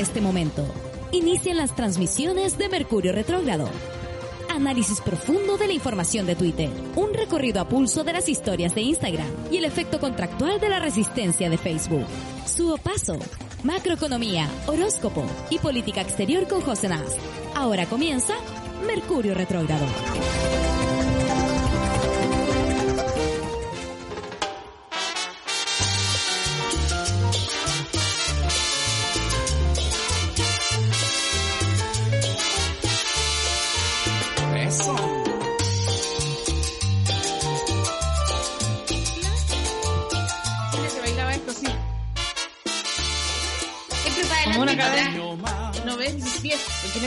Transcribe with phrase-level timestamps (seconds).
[0.00, 0.66] Este momento,
[1.12, 3.68] inician las transmisiones de Mercurio Retrógrado.
[4.50, 8.82] Análisis profundo de la información de Twitter, un recorrido a pulso de las historias de
[8.82, 12.06] Instagram y el efecto contractual de la resistencia de Facebook.
[12.46, 13.18] Su paso,
[13.62, 17.16] macroeconomía, horóscopo y política exterior con José Nas.
[17.54, 18.34] Ahora comienza
[18.86, 19.86] Mercurio Retrógrado.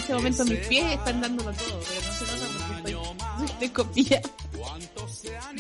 [0.08, 2.48] Este momento mis pies están dándolo todo, pero no se nota
[2.80, 4.22] porque estoy, copia.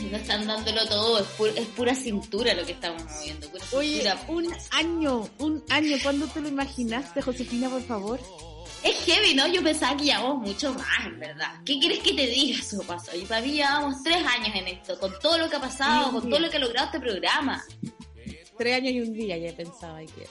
[0.09, 3.49] No están dándolo todo, es, pura cintura lo que estamos moviendo.
[3.73, 8.21] Oye, un año, un año, ¿cuándo te lo imaginaste, Josefina, por favor?
[8.83, 9.47] Es heavy, ¿no?
[9.47, 11.59] Yo pensaba que llevamos mucho más, en verdad.
[11.65, 13.17] ¿Qué quieres que te diga eso pasó?
[13.17, 16.29] Y para mí llevamos tres años en esto, con todo lo que ha pasado, con
[16.29, 17.61] todo lo que ha logrado este programa.
[18.57, 20.25] Tres años y un día ya pensaba que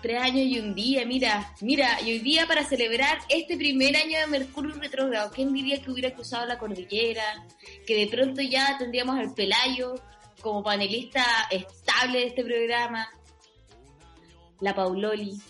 [0.00, 4.18] tres años y un día, mira, mira, y hoy día para celebrar este primer año
[4.18, 7.46] de Mercurio retrógrado, ¿quién diría que hubiera cruzado la cordillera?
[7.86, 9.94] Que de pronto ya tendríamos al Pelayo
[10.40, 13.08] como panelista estable de este programa.
[14.60, 15.40] La Pauloli.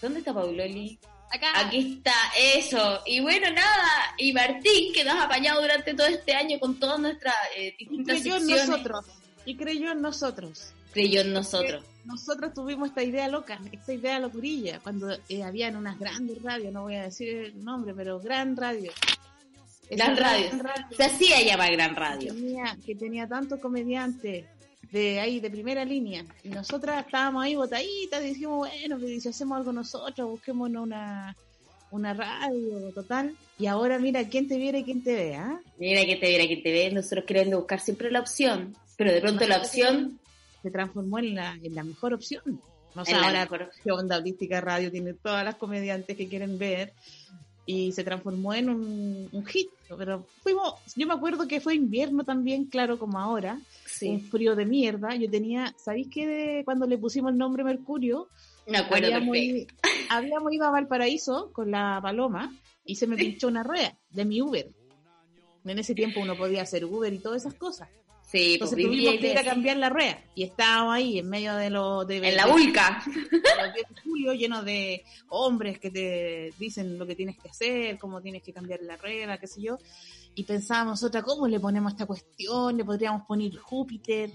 [0.00, 0.98] ¿Dónde está Pauloli?
[1.32, 1.66] Acá.
[1.66, 3.00] Aquí está, eso.
[3.06, 4.14] Y bueno, nada.
[4.18, 8.18] Y Martín, que nos ha apañado durante todo este año con todas nuestras eh, distintas
[8.18, 9.06] y creyó en nosotros.
[9.44, 10.72] Y creyó en nosotros.
[10.92, 15.98] Creyó en nosotros nosotros tuvimos esta idea loca, esta idea locurilla, cuando eh, habían unas
[15.98, 18.92] grandes radios, no voy a decir el nombre, pero gran radio.
[19.90, 20.46] Gran radio.
[20.96, 22.34] Se hacía llamar Gran Radio.
[22.34, 24.44] Que tenía, que tenía tantos comediantes
[24.90, 26.24] de ahí, de primera línea.
[26.42, 31.36] Y nosotras estábamos ahí botaditas y dijimos, bueno, pues, si hacemos algo nosotros, busquemos una,
[31.90, 33.34] una radio total.
[33.58, 35.60] Y ahora mira quién te viera y quién te ve, ¿ah?
[35.78, 36.90] Mira quién te viera y quién te ve.
[36.90, 40.18] Nosotros queremos buscar siempre la opción, pero de pronto la opción
[40.66, 42.60] se transformó en la, en la mejor opción.
[42.96, 43.48] No sé, ahora
[43.92, 46.92] Onda Holística Radio tiene todas las comediantes que quieren ver
[47.64, 49.68] y se transformó en un, hit.
[49.96, 53.60] Pero fuimos, yo me acuerdo que fue invierno también, claro, como ahora,
[54.02, 55.14] un frío de mierda.
[55.14, 58.26] Yo tenía, ¿sabéis que cuando le pusimos el nombre Mercurio?
[58.66, 59.66] Me acuerdo habíamos, ido,
[60.10, 62.52] habíamos ido a Valparaíso con la paloma
[62.84, 64.68] y se me pinchó una rueda de mi Uber.
[65.64, 67.88] En ese tiempo uno podía hacer Uber y todas esas cosas.
[68.26, 71.54] Sí, Entonces pues, tuvimos que ir a cambiar la rueda y estábamos ahí en medio
[71.54, 72.04] de los...
[72.08, 73.00] De, en la vulca.
[73.06, 78.42] De julio lleno de hombres que te dicen lo que tienes que hacer, cómo tienes
[78.42, 79.78] que cambiar la rueda, qué sé yo.
[80.34, 82.76] Y pensábamos otra, ¿cómo le ponemos esta cuestión?
[82.76, 84.32] Le podríamos poner Júpiter.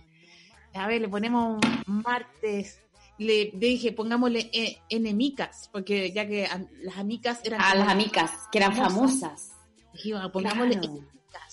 [0.73, 2.79] A ver, le ponemos Martes.
[3.17, 6.47] Le, dije, pongámosle eh, enemicas, porque ya que
[6.81, 7.59] las amicas eran...
[7.61, 9.51] Ah, las amicas, que eran famosas.
[10.31, 10.79] pongámosle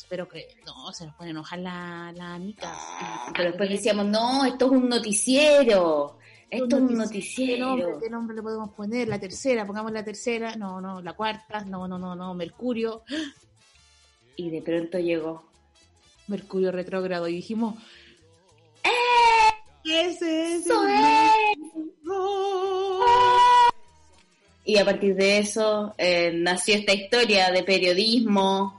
[0.09, 2.77] pero que no, se nos pone a enojar las la amigas.
[2.77, 6.19] Ah, pero después decíamos, no, esto es un noticiero.
[6.51, 7.77] Esto es un noticiero.
[7.77, 9.09] ¿Qué nombre, ¿Qué nombre, le podemos poner?
[9.09, 10.57] La tercera, pongamos la tercera.
[10.57, 11.61] No, no, la cuarta.
[11.65, 13.03] No, no, no, no, Mercurio.
[14.37, 15.45] Y de pronto llegó.
[16.27, 17.75] Mercurio retrógrado y dijimos,
[18.85, 18.91] ¡Eh!
[19.85, 20.67] ¡Ese es
[24.65, 28.78] Y a partir de eso eh, nació esta historia de periodismo,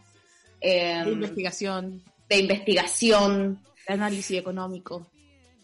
[0.61, 2.03] Em, de investigación.
[2.27, 3.63] De investigación.
[3.87, 5.07] De análisis económico.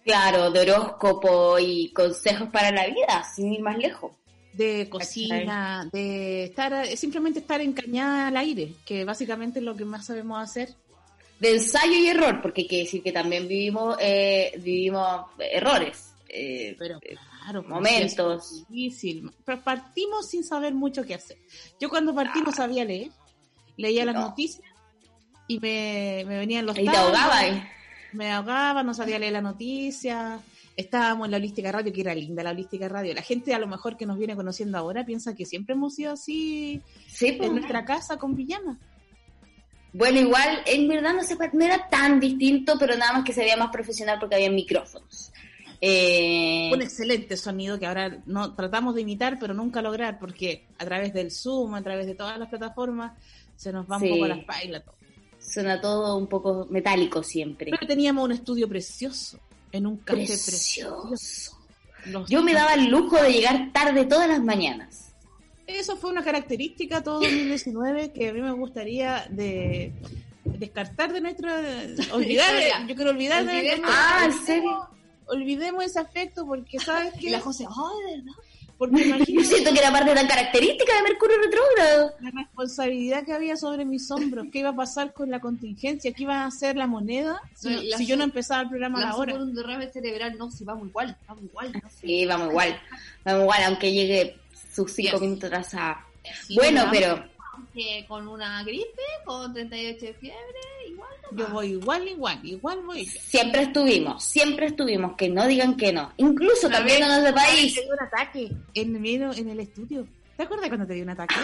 [0.03, 4.11] Claro, de horóscopo y consejos para la vida, sin ir más lejos.
[4.53, 10.05] De cocina, de estar, simplemente estar encañada al aire, que básicamente es lo que más
[10.05, 10.69] sabemos hacer.
[11.39, 16.13] De ensayo y error, porque hay que decir que también vivimos, eh, vivimos errores.
[16.29, 18.63] Eh, Pero eh, claro, pues, momentos.
[18.69, 19.31] difícil.
[19.43, 21.37] Pero partimos sin saber mucho qué hacer.
[21.79, 22.57] Yo cuando partimos ah.
[22.57, 23.09] sabía leer,
[23.75, 24.74] leía las noticias
[25.47, 26.77] y me, me venían los...
[26.77, 27.63] Y te ahogaba, ¿eh?
[28.13, 30.39] Me ahogaba, no sabía leer la noticia.
[30.77, 33.13] Estábamos en la holística radio, que era linda la holística radio.
[33.13, 36.13] La gente a lo mejor que nos viene conociendo ahora piensa que siempre hemos sido
[36.13, 38.77] así sí, en nuestra casa con pijama.
[39.93, 43.41] Bueno, igual, en verdad no, se, no era tan distinto, pero nada más que se
[43.41, 45.31] veía más profesional porque había micrófonos.
[45.79, 50.85] Eh, Un excelente sonido que ahora no tratamos de imitar, pero nunca lograr, porque a
[50.85, 53.13] través del Zoom, a través de todas las plataformas,
[53.55, 54.05] se nos va Sí.
[54.09, 54.83] un poco las pailas.
[54.83, 54.95] todo.
[55.55, 57.71] Suena todo un poco metálico siempre.
[57.71, 59.39] Pero teníamos un estudio precioso,
[59.71, 61.07] en un café precioso.
[61.09, 61.57] Precioso.
[62.05, 65.13] Los- Yo me daba el lujo de llegar tarde todas las mañanas.
[65.65, 69.91] Eso fue una característica todo 2019 que a mí me gustaría de
[70.43, 71.59] descartar de nuestra
[72.13, 72.53] olvidar,
[72.87, 73.89] yo quiero olvidar de Olvidemos.
[73.91, 74.89] Ah, ¿en serio?
[75.27, 78.31] olvidemos ese aspecto porque sabes Y que la José, oh, de verdad.
[78.77, 82.13] Porque Yo imagínate siento que era parte tan característica de Mercurio retrógrado.
[82.21, 86.23] la responsabilidad que había sobre mis hombros, qué iba a pasar con la contingencia, qué
[86.23, 89.07] iba a hacer la moneda si, No, la si yo no empezaba el programa la
[89.07, 89.33] La hora.
[89.33, 91.71] por un derrame cerebral, no, si vamos igual, vamos igual.
[91.73, 91.81] ¿no?
[92.01, 92.79] Sí, vamos igual.
[93.23, 94.37] Vamos igual, aunque llegue
[94.73, 95.21] sus cinco Yes.
[95.21, 96.05] minutos atrasada.
[96.47, 96.97] Sí, bueno, vamos.
[96.97, 97.23] pero
[97.73, 100.39] Que con una gripe, con 38 de fiebre,
[100.89, 103.05] igual no yo voy igual, igual, igual voy.
[103.05, 106.11] siempre estuvimos, siempre estuvimos, que no digan que no.
[106.17, 107.73] Incluso Una también vez- en Te país.
[107.73, 110.07] dio un ataque en, medio- en el estudio.
[110.37, 111.35] ¿Te acuerdas cuando te dio un ataque?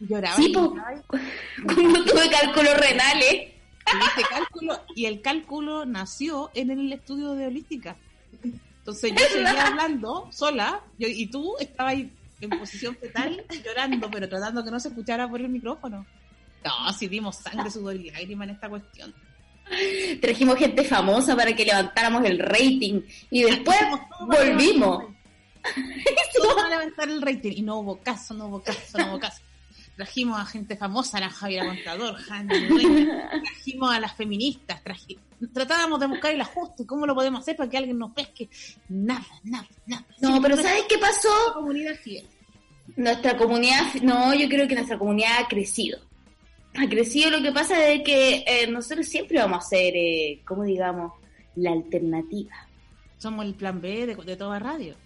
[0.00, 0.36] Lloraba.
[0.36, 0.60] Sí, y po.
[0.74, 3.52] lloraba y- Cuando tuve cálculos renales.
[3.90, 7.96] tuviste cálculo y el cálculo nació en el estudio de holística.
[8.42, 14.28] Entonces yo seguía hablando sola yo, y tú estabas ahí en posición fetal llorando, pero
[14.28, 16.06] tratando que no se escuchara por el micrófono.
[16.64, 19.14] No, si dimos sangre, sudor y lágrima en esta cuestión.
[20.20, 23.00] Trajimos gente famosa para que levantáramos el rating.
[23.30, 23.78] Y después
[24.20, 25.04] volvimos.
[25.62, 27.52] Para levantar el rating.
[27.56, 29.40] Y no hubo caso, no hubo caso, no hubo caso.
[29.96, 34.80] Trajimos a gente famosa, a la Javiera Contador, trajimos a las feministas,
[35.52, 38.48] tratábamos de buscar el ajuste, ¿cómo lo podemos hacer para que alguien nos pesque?
[38.88, 40.04] Nada, nada, nada.
[40.20, 41.28] No, pero Nuestra ¿sabes qué pasó?
[41.54, 42.26] comunidad fiel.
[42.96, 46.00] Nuestra comunidad, no, yo creo que nuestra comunidad ha crecido.
[46.76, 50.64] Ha crecido, lo que pasa es que eh, nosotros siempre vamos a ser, eh, como
[50.64, 51.12] digamos,
[51.54, 52.52] la alternativa.
[53.18, 54.96] Somos el plan B de, de toda radio.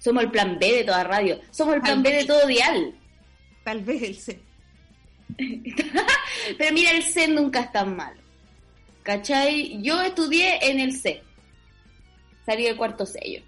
[0.00, 1.38] Somos el plan B de toda radio.
[1.52, 2.96] Somos el plan B de todo dial.
[3.64, 4.40] Tal vez el C.
[6.58, 8.20] Pero mira, el C nunca es tan malo.
[9.02, 9.80] ¿Cachai?
[9.82, 11.22] Yo estudié en el C.
[12.46, 13.42] Salí del cuarto sello.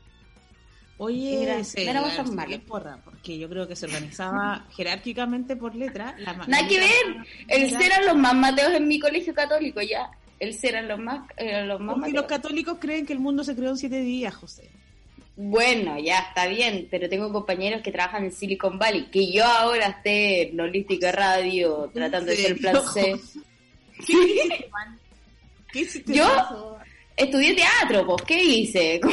[0.96, 2.60] Oye, Mira, ese, no éramos tan sí, malos.
[2.60, 6.14] porra, porque yo creo que se organizaba jerárquicamente por letra.
[6.18, 7.26] La, Nada la que letra ver.
[7.48, 10.08] El C eran los más mateos en mi colegio católico ya.
[10.38, 12.40] El C eran los más, eran los más Porque los mateos.
[12.40, 14.70] católicos creen que el mundo se creó en siete días, José.
[15.36, 19.86] Bueno, ya está bien, pero tengo compañeros que trabajan en Silicon Valley, que yo ahora
[19.88, 23.16] esté en Holística Radio tratando de ser plan C.
[24.06, 24.98] ¿Qué hiciste mal?
[25.72, 26.78] ¿Qué hiciste ¿Yo?
[27.16, 29.00] Estudié teatro, pues, ¿qué hice?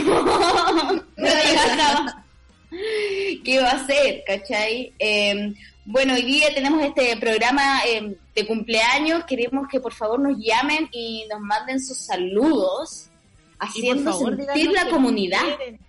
[1.17, 2.25] No nada.
[2.69, 4.93] ¿Qué iba a hacer, cachai?
[4.97, 5.53] Eh,
[5.85, 9.25] bueno, hoy día tenemos este programa eh, de cumpleaños.
[9.25, 14.37] Queremos que por favor nos llamen y nos manden sus saludos, Y por haciendo favor,
[14.37, 15.57] sentir la comunidad.
[15.57, 15.79] quieren.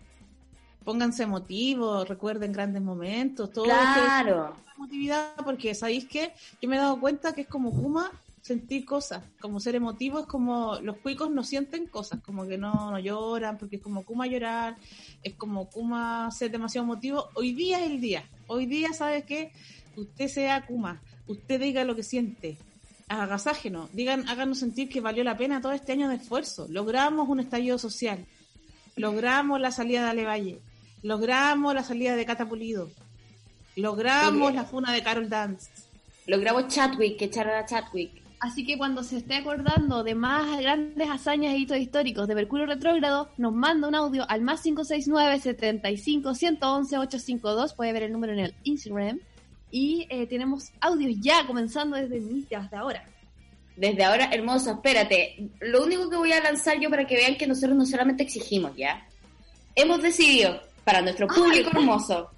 [0.84, 4.54] Pónganse emotivos, recuerden grandes momentos, todo Claro.
[4.56, 8.84] esta emotividad, porque sabéis que yo me he dado cuenta que es como Kuma sentir
[8.84, 12.98] cosas, como ser emotivo es como los cuicos no sienten cosas, como que no, no
[12.98, 14.76] lloran, porque es como Kuma llorar,
[15.22, 17.28] es como Kuma ser demasiado emotivo.
[17.34, 19.52] Hoy día es el día, hoy día sabes que
[19.96, 22.56] usted sea Kuma, usted diga lo que siente,
[23.06, 27.38] agasájenos, digan, háganos sentir que valió la pena todo este año de esfuerzo, logramos un
[27.38, 28.24] estallido social,
[28.96, 30.60] logramos la salida de Ale Valle,
[31.02, 32.90] logramos la salida de Catapulido,
[33.76, 34.56] logramos Oye.
[34.56, 35.70] la funa de Carol Dance.
[36.26, 38.22] Lo grabó Chadwick, que echara a Chadwick.
[38.42, 42.66] Así que cuando se esté acordando de más grandes hazañas e hitos históricos de Mercurio
[42.66, 47.74] retrógrado, nos manda un audio al más 569 75 111 852.
[47.74, 49.20] Puede ver el número en el Instagram.
[49.70, 53.04] Y eh, tenemos audios ya comenzando desde millas de ahora.
[53.76, 55.50] Desde ahora, hermoso, espérate.
[55.60, 58.76] Lo único que voy a lanzar yo para que vean que nosotros no solamente exigimos,
[58.76, 59.06] ¿ya?
[59.76, 62.30] Hemos decidido, para nuestro público hermoso,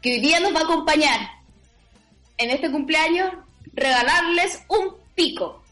[0.00, 1.20] que hoy día nos va a acompañar
[2.38, 3.32] en este cumpleaños,
[3.74, 5.62] regalarles un pico.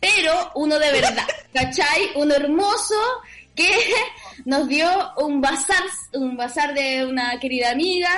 [0.00, 2.10] Pero uno de verdad, ¿cachai?
[2.16, 2.94] Uno hermoso
[3.54, 3.68] que
[4.44, 4.88] nos dio
[5.18, 5.82] un bazar,
[6.14, 8.10] un bazar de una querida amiga,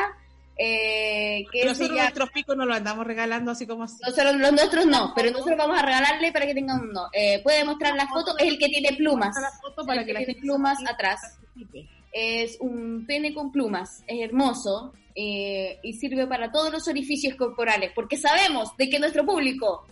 [0.56, 3.96] eh, que Nosotros llama- nuestros picos nos los andamos regalando así como así.
[4.02, 7.08] nosotros, los nuestros no, pero nosotros vamos a regalarle para que tengan uno.
[7.12, 9.34] Eh, puede mostrar la foto, es el que tiene plumas.
[9.40, 11.20] La foto El para que que la tiene gente plumas atrás.
[11.54, 11.88] participe.
[12.16, 17.90] Es un pene con plumas, es hermoso eh, y sirve para todos los orificios corporales,
[17.92, 19.84] porque sabemos de que nuestro público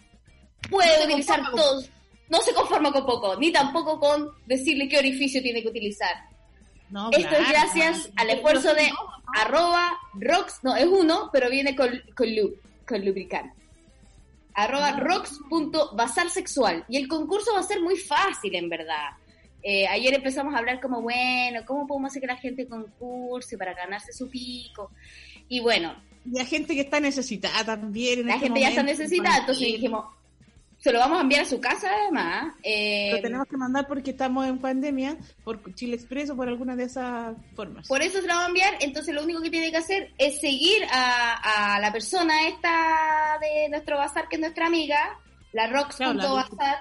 [0.70, 1.90] puede utilizar todos,
[2.28, 6.14] no se conforma con poco, ni tampoco con decirle qué orificio tiene que utilizar.
[6.90, 8.12] No, Esto es gracias no.
[8.22, 8.88] al esfuerzo de
[9.34, 12.28] arroba rocks, no, es uno, pero viene con, con,
[12.86, 13.54] con lubricante.
[14.54, 16.84] arroba rocks.bazarsexual.
[16.88, 19.16] Y el concurso va a ser muy fácil, en verdad.
[19.62, 23.74] Eh, ayer empezamos a hablar como, bueno, ¿cómo podemos hacer que la gente concurse para
[23.74, 24.90] ganarse su pico?
[25.48, 25.94] Y bueno,
[26.30, 28.20] Y hay gente que está necesitada también.
[28.20, 30.06] en la este gente ya está necesitada, entonces dijimos,
[30.78, 32.54] se lo vamos a enviar a su casa además.
[32.64, 36.74] Eh, Lo tenemos que mandar porque estamos en pandemia, por Chile Express o por alguna
[36.74, 37.86] de esas formas.
[37.86, 40.40] Por eso se lo vamos a enviar, entonces lo único que tiene que hacer es
[40.40, 45.18] seguir a, a la persona esta de nuestro bazar, que es nuestra amiga,
[45.52, 46.78] la Claro, rox.bazar.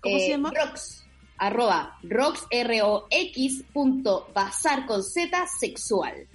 [0.00, 0.50] ¿Cómo se llama?
[0.52, 1.04] Rox,
[1.40, 6.28] arroba, rox, R-O-X, punto, bazar con Z, sexual.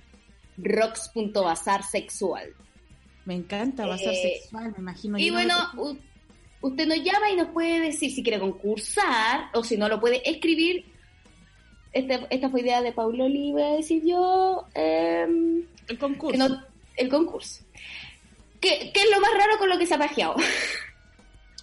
[0.57, 2.53] Rox.bazar sexual.
[3.25, 5.17] Me encanta, ser Eh, sexual, me imagino.
[5.17, 5.55] Y bueno,
[6.61, 10.27] usted nos llama y nos puede decir si quiere concursar o si no lo puede
[10.29, 10.85] escribir.
[11.93, 14.65] Este, esta fue idea de Pauloli, voy a decir yo.
[14.73, 16.37] em, el concurso.
[16.49, 16.63] no-
[16.97, 17.63] el concurso.
[18.61, 20.35] ¿Qué, ¿Qué es lo más raro con lo que se ha pajeado?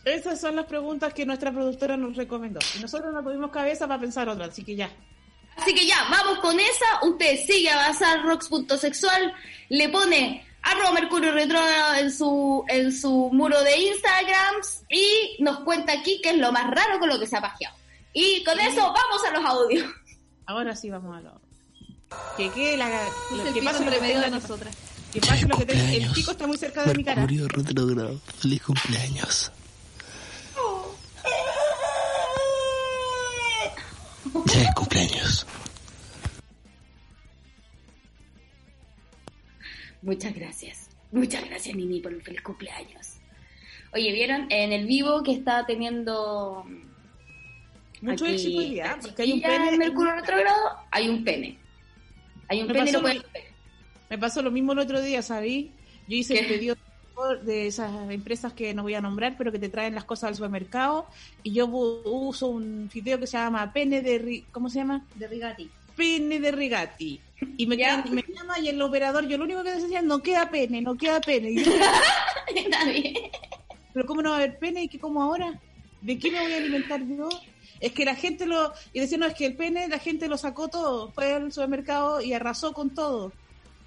[0.04, 2.58] Esas son las preguntas que nuestra productora nos recomendó.
[2.76, 4.90] Y nosotros no tuvimos cabeza para pensar otra, así que ya.
[5.56, 7.04] Así que ya, vamos con esa.
[7.06, 9.34] Usted sigue a bazarrocks.sexual,
[9.68, 14.54] le pone arroba mercurio retrógrado en su, en su muro de Instagram
[14.88, 17.76] y nos cuenta aquí qué es lo más raro con lo que se ha pajeado.
[18.12, 19.90] Y con eso vamos a los audios.
[20.46, 21.40] Ahora sí vamos a lo.
[22.36, 22.88] Que quede la.
[23.30, 24.76] Lo- que pase lo entre que medio de tenga- nosotras.
[25.12, 25.92] Que pase lo que tenga.
[25.92, 27.20] El pico está muy cerca de mi cara.
[27.22, 28.20] Mercurio retrógrado.
[28.40, 29.52] Feliz cumpleaños.
[34.46, 35.46] Ya es cumpleaños.
[40.02, 40.88] Muchas gracias.
[41.12, 43.14] Muchas gracias, Nini, por el feliz cumpleaños.
[43.92, 44.46] Oye, ¿vieron?
[44.50, 46.64] En el vivo que está teniendo...
[48.00, 49.68] Mucho aquí éxito hoy día, porque hay un pene.
[49.68, 51.56] en Mercurio retrógrado, hay un pene.
[52.48, 53.14] Hay un Me pene pasó no puede...
[53.16, 53.24] lo-
[54.10, 55.70] Me pasó lo mismo el otro día, ¿sabí?
[56.08, 56.40] Yo hice ¿Qué?
[56.40, 56.76] el pedido
[57.44, 60.34] de esas empresas que no voy a nombrar, pero que te traen las cosas al
[60.36, 61.06] supermercado.
[61.42, 64.22] Y yo uso un video que se llama Pene de...
[64.24, 65.04] Ri- ¿Cómo se llama?
[65.14, 65.70] De Rigati.
[65.96, 67.20] Pene de Rigati.
[67.56, 68.02] Y me, Ya.
[68.02, 70.96] quedan- me llama y el operador, yo lo único que decía, no queda pene, no
[70.96, 71.50] queda pene.
[71.50, 71.72] Y yo,
[72.54, 73.14] Está bien.
[73.92, 74.84] pero ¿cómo no va a haber pene?
[74.84, 75.60] ¿Y qué como ahora?
[76.00, 77.28] ¿De qué me voy a alimentar yo?
[77.80, 78.72] Es que la gente lo...
[78.92, 81.10] Y decía, no, es que el pene la gente lo sacó todo.
[81.12, 83.32] Fue al supermercado y arrasó con todo.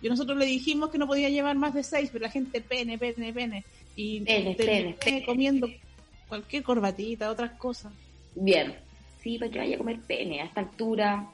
[0.02, 2.98] Y nosotros le dijimos que no podía llevar más de seis, pero la gente pene,
[2.98, 3.64] pene, pene.
[3.96, 5.26] Y Pene, pene, pene.
[5.26, 5.68] comiendo
[6.28, 7.92] cualquier corbatita, otras cosas.
[8.36, 8.76] Bien.
[9.22, 11.28] Sí, para que vaya a comer pene a esta altura,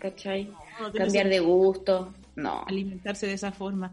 [0.00, 0.44] ¿cachai?
[0.80, 2.14] No, Cambiar de gusto.
[2.36, 2.64] No.
[2.66, 3.92] alimentarse de esa forma.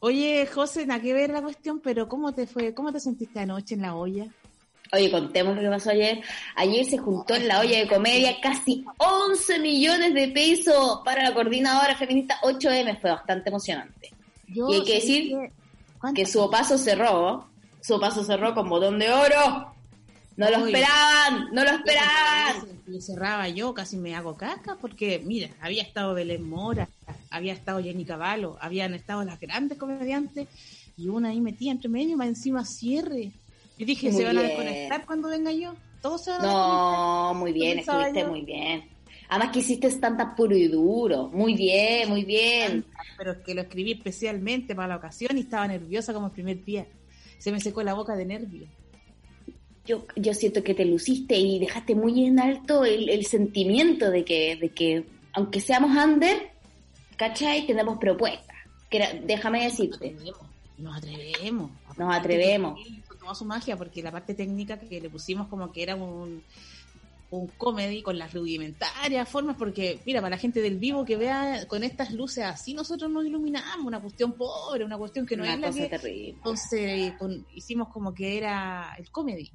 [0.00, 2.74] Oye, José, nada que ver la cuestión, pero ¿cómo te fue?
[2.74, 4.26] ¿Cómo te sentiste anoche en la olla?
[4.94, 6.20] Oye, contemos lo que pasó ayer.
[6.54, 11.34] Ayer se juntó en la olla de comedia casi 11 millones de pesos para la
[11.34, 13.00] coordinadora feminista 8M.
[13.00, 14.12] Fue bastante emocionante.
[14.46, 15.52] Yo, Y hay que ¿sabes decir
[16.14, 17.46] Que su paso cerró.
[17.80, 19.74] Su paso cerró con botón de oro.
[20.36, 22.80] No lo esperaban, no lo esperaban.
[22.86, 26.88] Y cerraba yo, casi me hago caca, porque mira, había estado Belén Mora,
[27.30, 30.48] había estado Jenny Cavallo, habían estado las grandes comediantes,
[30.96, 33.32] y una ahí metía entre medio, más encima cierre.
[33.78, 35.74] Yo dije, Muy ¿se van a desconectar cuando venga yo?
[36.00, 36.72] Todos se van a desconectar.
[36.72, 38.28] No, muy bien, estuviste yo.
[38.28, 38.88] muy bien.
[39.28, 41.28] Además que hiciste stand puro y duro.
[41.32, 42.84] Muy bien, muy bien.
[43.16, 46.62] Pero es que lo escribí especialmente para la ocasión y estaba nerviosa como el primer
[46.64, 46.86] día.
[47.38, 48.66] Se me secó la boca de nervio.
[49.86, 54.24] Yo, yo siento que te luciste y dejaste muy en alto el, el sentimiento de
[54.24, 55.04] que, de que,
[55.34, 56.52] aunque seamos under,
[57.16, 57.66] ¿cachai?
[57.66, 58.56] Tenemos propuestas.
[58.88, 60.16] Que era- déjame decirte.
[60.78, 61.70] Nos atrevemos.
[61.98, 62.78] Nos atrevemos.
[62.86, 66.42] Hizo toda su magia porque la parte técnica que le pusimos como que era un,
[67.30, 71.66] un comedy con las rudimentarias formas, porque mira, para la gente del vivo que vea
[71.66, 75.54] con estas luces así, nosotros nos iluminamos, una cuestión pobre, una cuestión que no Una
[75.54, 75.88] es la cosa que...
[75.88, 76.28] terrible.
[76.30, 79.50] Entonces con- hicimos como que era el comedy.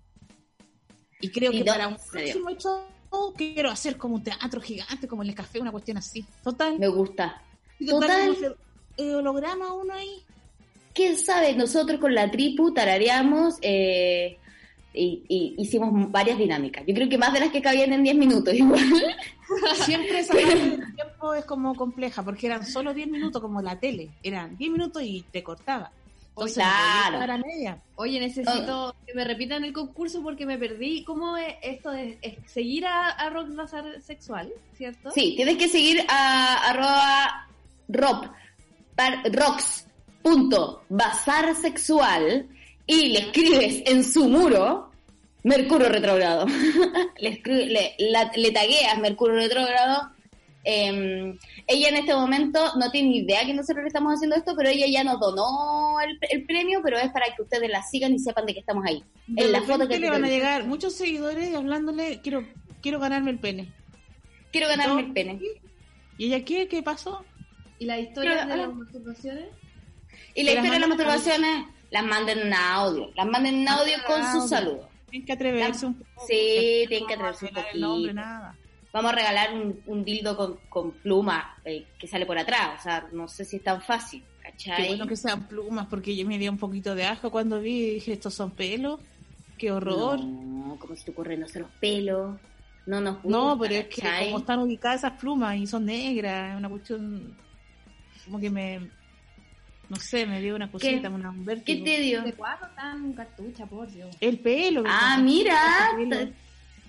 [1.21, 5.07] Y creo ¿Y que dónde para un próximo show quiero hacer como un teatro gigante,
[5.07, 6.25] como el café, una cuestión así.
[6.43, 6.77] Total.
[6.79, 7.41] Me gusta.
[7.79, 8.57] Y total, total.
[8.97, 10.23] el holograma uno ahí.
[10.99, 11.55] ¿Quién sabe?
[11.55, 14.37] Nosotros con la tripu tarareamos eh,
[14.93, 16.83] y, y hicimos varias dinámicas.
[16.85, 18.83] Yo creo que más de las que cabían en 10 minutos igual.
[19.85, 23.79] Siempre esa parte del tiempo es como compleja, porque eran solo 10 minutos como la
[23.79, 24.09] tele.
[24.23, 25.89] Eran 10 minutos y te cortaba.
[26.31, 27.31] Entonces, no Claro.
[27.33, 27.81] a media.
[27.95, 31.05] Oye, necesito que me repitan el concurso porque me perdí.
[31.05, 35.11] ¿Cómo es esto de es seguir a, a Rock Bazar Sexual, cierto?
[35.11, 37.47] Sí, tienes que seguir a arroba
[37.87, 38.29] rob,
[38.95, 39.85] par- rocks
[40.21, 42.47] punto bazar sexual
[42.85, 44.91] y le escribes en su muro
[45.43, 46.45] Mercurio retrógrado.
[47.19, 50.11] le, le, la- le tagueas Mercurio retrógrado
[50.65, 54.53] Eh, ella en este momento no tiene ni idea que nosotros le estamos haciendo esto,
[54.57, 58.13] pero ella ya nos donó el, el premio, pero es para que ustedes la sigan
[58.13, 59.01] y sepan de que estamos ahí.
[59.27, 62.43] De en la foto que le van a llegar muchos seguidores hablándole, quiero
[62.81, 63.71] quiero ganarme el pene.
[64.51, 65.07] Quiero ganarme No.
[65.07, 65.39] el pene.
[66.17, 66.67] ¿Y ella qué?
[66.67, 67.23] ¿Qué pasó?
[67.79, 68.57] ¿Y la historia Pero, de ah.
[68.67, 69.45] las masturbaciones?
[70.35, 73.11] Y la historia de las masturbaciones las manden en audio.
[73.15, 74.41] Las manden en audio Manden con audio.
[74.41, 74.89] su saludo.
[75.09, 76.25] Tienen que atreverse un poco.
[76.27, 78.13] Sí, No tienen que atreverse un el nombre, poquito.
[78.13, 78.55] nada.
[78.91, 82.79] Vamos a regalar un, un dildo con, con pluma eh, que sale por atrás.
[82.79, 84.23] O sea, no sé si es tan fácil.
[84.41, 84.81] ¿Cachai?
[84.83, 87.71] Qué bueno que sean plumas, porque yo me dio un poquito de asco cuando vi
[87.83, 88.99] y dije, estos son pelos.
[89.57, 90.19] Qué horror.
[90.19, 92.39] No, No, ¿cómo se te ocurre no ser los pelos?
[92.85, 94.25] No nos gusta, pero es que ¿cachai?
[94.27, 97.35] como están ubicadas esas plumas y son negras, es una cuestión
[98.25, 98.89] como que me...
[99.89, 101.83] No sé, me dio una cosita, una, un ¿Qué vértigo.
[101.83, 102.21] te dio?
[102.21, 104.15] ¿De cuándo tan cartucha, por Dios?
[104.21, 104.83] El pelo.
[104.85, 105.57] Ah, mira.
[105.97, 106.31] pelo.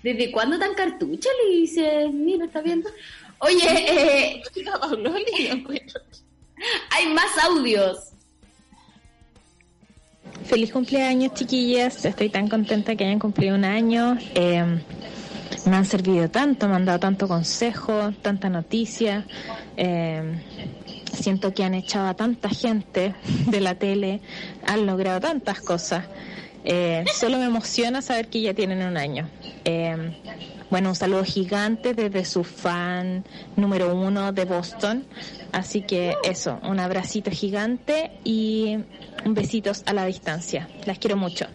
[0.03, 2.13] ¿Desde cuándo tan cartucha le dices?
[2.13, 2.89] Mira, está viendo.
[3.39, 4.41] Oye, eh,
[5.49, 6.01] encuentro.
[6.91, 8.09] hay más audios.
[10.45, 12.05] Feliz cumpleaños, chiquillas.
[12.05, 14.17] Estoy tan contenta que hayan cumplido un año.
[14.35, 14.63] Eh,
[15.65, 19.25] me han servido tanto, me han dado tanto consejo, tanta noticia.
[19.77, 20.41] Eh,
[21.15, 23.15] siento que han echado a tanta gente
[23.47, 24.21] de la tele,
[24.65, 26.05] han logrado tantas cosas.
[26.63, 29.29] Eh, solo me emociona saber que ya tienen un año.
[29.65, 30.13] Eh,
[30.69, 33.25] bueno, un saludo gigante desde su fan
[33.57, 35.05] número uno de Boston.
[35.51, 38.77] Así que eso, un abracito gigante y
[39.25, 40.69] besitos a la distancia.
[40.85, 41.45] Las quiero mucho.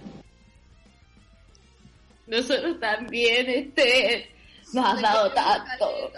[2.27, 4.29] Nosotros también, este,
[4.75, 6.13] nos has dado tanto.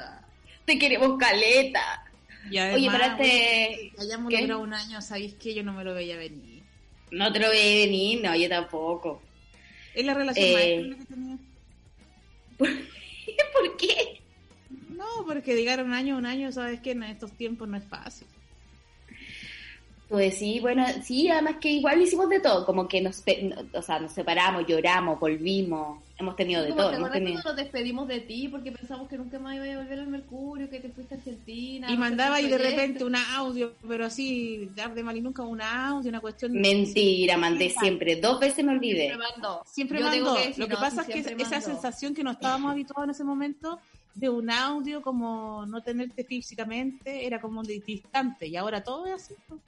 [0.65, 2.08] Te queremos caleta.
[2.51, 4.41] Y Oye, además, bueno, que hayamos ¿qué?
[4.41, 6.63] logrado un año, sabéis que yo no me lo veía venir.
[7.11, 9.23] No te lo voy a venir, no, yo tampoco.
[9.95, 10.53] Es la relación Eh.
[10.53, 11.37] más estable que tenía.
[13.53, 14.21] ¿Por qué?
[14.91, 18.27] No, porque llegar un año, un año, sabes que en estos tiempos no es fácil.
[20.09, 23.23] Pues sí, bueno, sí, además que igual hicimos de todo, como que nos,
[23.75, 27.41] o sea, nos separamos, lloramos, volvimos, hemos tenido de todo, hemos tenido...
[27.43, 30.81] nos despedimos de ti porque pensamos que nunca más iba a volver al Mercurio, que
[30.81, 31.91] te fuiste a Argentina.
[31.91, 35.43] y no mandaba y de repente un audio, pero así, dar de mal y nunca
[35.43, 36.53] un audio, una cuestión...
[36.53, 39.07] Mentira, mandé siempre, dos veces me olvidé.
[39.07, 39.63] Siempre mandó.
[39.65, 40.35] Siempre mandó.
[40.35, 43.25] decir, Lo que no, pasa es que esa sensación que no estábamos habituados en ese
[43.25, 43.79] momento
[44.15, 49.35] de un audio como no tenerte físicamente era como distante y ahora todo es así.
[49.49, 49.61] pues.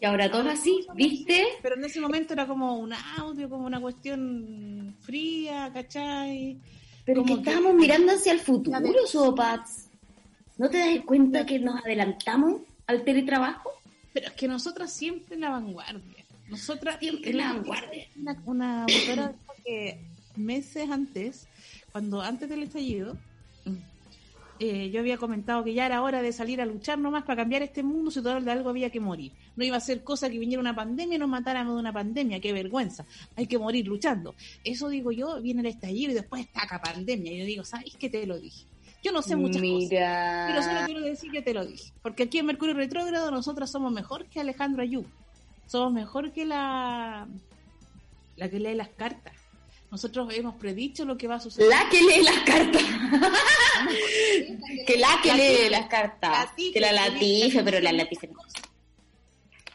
[0.00, 1.44] Y ahora todo así, ¿viste?
[1.62, 6.58] Pero en ese momento era como un audio, como una cuestión fría, ¿cachai?
[7.04, 9.88] Pero que Como que- estábamos mirando hacia el futuro, Sopats.
[10.56, 13.70] ¿No te das cuenta que nos adelantamos al teletrabajo?
[14.12, 16.24] Pero es que nosotras siempre en la vanguardia.
[16.48, 18.06] Nosotras Siempre en la vanguardia.
[18.16, 19.34] Una, una autora
[19.64, 20.00] que
[20.36, 21.46] meses antes,
[21.92, 23.16] cuando antes del estallido,
[24.60, 27.62] eh, yo había comentado que ya era hora de salir a luchar nomás para cambiar
[27.62, 29.32] este mundo, si todo de algo había que morir.
[29.56, 32.40] No iba a ser cosa que viniera una pandemia y nos matáramos de una pandemia,
[32.40, 33.06] qué vergüenza.
[33.36, 34.34] Hay que morir luchando.
[34.62, 37.32] Eso digo yo, viene el estallido y después estaca pandemia.
[37.32, 38.66] Y yo digo, ¿sabes qué te lo dije?
[39.02, 39.90] Yo no sé muchas cosas.
[39.90, 40.44] Mira.
[40.50, 41.94] Pero solo quiero decir que te lo dije.
[42.02, 45.06] Porque aquí en Mercurio Retrógrado nosotras somos mejor que Alejandro Ayub.
[45.64, 47.26] Somos mejor que la,
[48.36, 49.39] la que lee las cartas.
[49.90, 51.68] Nosotros hemos predicho lo que va a suceder.
[51.68, 52.82] La que lee las cartas.
[54.86, 56.50] que la que lee las cartas.
[56.56, 58.40] Que la latife, pero la latife no.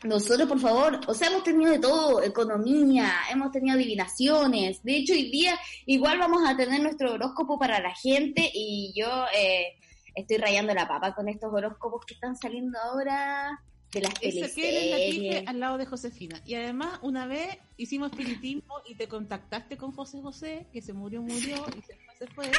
[0.03, 4.83] Nosotros, por favor, o sea, hemos tenido de todo, economía, hemos tenido adivinaciones.
[4.83, 9.07] De hecho, hoy día igual vamos a tener nuestro horóscopo para la gente y yo
[9.35, 9.73] eh,
[10.13, 13.59] estoy rayando la papa con estos horóscopos que están saliendo ahora
[13.95, 15.47] de las Esa que eres Latife teleseries.
[15.47, 16.41] al lado de Josefina.
[16.45, 21.21] Y además, una vez hicimos espiritismo y te contactaste con José José, que se murió,
[21.21, 22.51] murió, y se fue, se fue.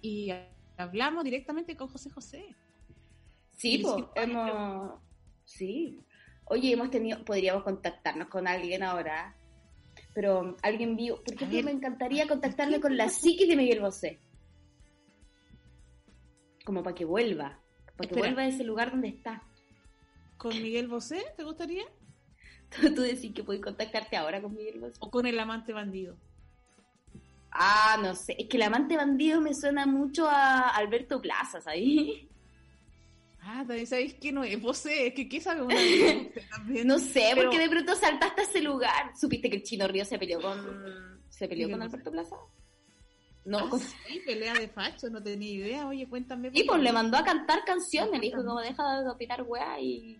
[0.00, 0.32] Y
[0.78, 2.56] hablamos directamente con José José.
[3.52, 4.98] Sí, sí, hemos...
[5.44, 6.00] Sí.
[6.46, 7.22] Oye, hemos tenido...
[7.22, 9.36] Podríamos contactarnos con alguien ahora.
[10.14, 11.22] Pero alguien vio...
[11.22, 11.64] Por ejemplo, ver.
[11.66, 14.20] me encantaría contactarme con la psiquis de Miguel Bosé.
[16.64, 17.60] Como para que vuelva.
[17.96, 18.20] Para que Espera.
[18.20, 19.46] vuelva a ese lugar donde está.
[20.42, 21.84] ¿Con Miguel Bosé, te gustaría?
[22.68, 24.96] Tú, tú decís que puedes contactarte ahora con Miguel Bosé.
[24.98, 26.16] ¿O con el amante bandido?
[27.50, 28.34] Ah, no sé.
[28.38, 31.82] Es que el amante bandido me suena mucho a Alberto Plaza, ¿sabes?
[33.44, 35.74] Ah, también sabéis que no es Bosé, es que ¿qué sabe una
[36.50, 36.86] también?
[36.86, 39.12] No sé, Pero- porque de pronto saltaste a ese lugar.
[39.16, 41.20] ¿Supiste que el Chino Río se peleó con...
[41.28, 41.82] ¿Se peleó con.
[41.82, 42.36] Alberto Plaza?
[43.44, 45.86] No, Ah, con- sí, pelea de facho, no tenía idea.
[45.88, 46.50] Oye, cuéntame.
[46.54, 50.16] Y pues le mandó a cantar canciones, le dijo como deja de opinar weá y,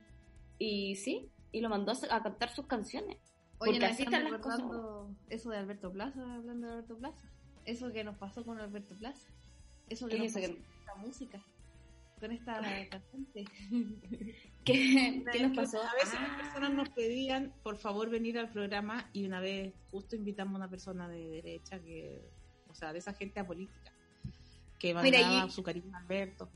[0.65, 3.19] y sí, y lo mandó a, cantar sus canciones.
[3.59, 4.63] Oye, Porque así están las cosas.
[5.29, 7.29] eso de Alberto Plaza, hablando de Alberto Plaza.
[7.65, 9.29] Eso que nos pasó con Alberto Plaza.
[9.89, 11.41] Eso que ¿Qué nos pasó que- con la música.
[12.21, 13.45] con esta cantante.
[14.65, 15.81] ¿Qué, ¿Qué nos pasó?
[15.83, 19.75] A veces las Ah, personas nos pedían, por favor, venir al programa y una vez
[19.91, 22.23] justo invitamos a una persona de derecha, que,
[22.69, 23.93] o sea, de esa gente apolítica,
[24.79, 26.49] que Mira, mandaba y- su cariño a Alberto.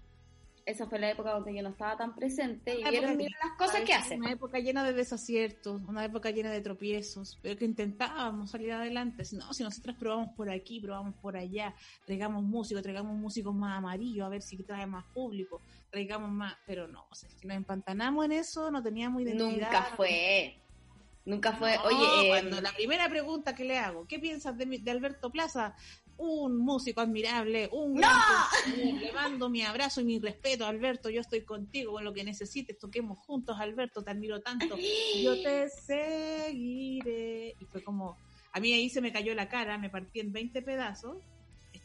[0.66, 3.82] Esa fue la época donde yo no estaba tan presente y vieron, vieron las cosas
[3.82, 4.18] que hacen.
[4.20, 9.24] Una época llena de desaciertos, una época llena de tropiezos, pero que intentábamos salir adelante.
[9.24, 11.72] Si no, si nosotros probamos por aquí, probamos por allá,
[12.04, 16.88] traigamos músicos, traigamos músicos más amarillos, a ver si trae más público, traigamos más, pero
[16.88, 19.70] no, o sea, es que nos empantanamos en eso, no teníamos identidad.
[19.70, 20.58] Nunca fue.
[21.24, 21.76] Nunca fue.
[21.76, 24.90] No, Oye, eh, cuando la primera pregunta que le hago, ¿qué piensas de, mi- de
[24.92, 25.74] Alberto Plaza?
[26.18, 29.00] Un músico admirable, un gran compositor.
[29.00, 32.78] le mando mi abrazo y mi respeto, Alberto, yo estoy contigo con lo que necesites,
[32.78, 34.76] toquemos juntos, Alberto, te admiro tanto,
[35.22, 37.54] yo te seguiré.
[37.60, 38.16] Y fue como,
[38.52, 41.18] a mí ahí se me cayó la cara, me partí en 20 pedazos,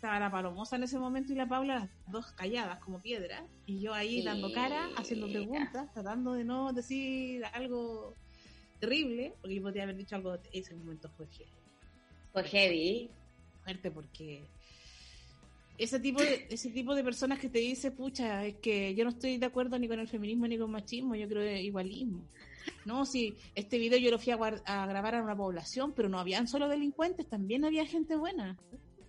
[0.01, 3.81] estaba la palomosa en ese momento y la Paula, las dos calladas como piedras, y
[3.81, 8.15] yo ahí dando cara, haciendo preguntas, tratando de no decir algo
[8.79, 11.51] terrible, porque yo podría haber dicho algo, ese momento fue heavy,
[12.33, 13.11] fue heavy.
[13.63, 14.43] Fuerte porque
[15.77, 19.09] ese tipo de, ese tipo de personas que te dice, pucha, es que yo no
[19.09, 22.23] estoy de acuerdo ni con el feminismo ni con machismo, yo creo que igualismo.
[22.85, 26.19] No, si este video yo lo fui a, a grabar a una población, pero no
[26.19, 28.57] habían solo delincuentes, también había gente buena.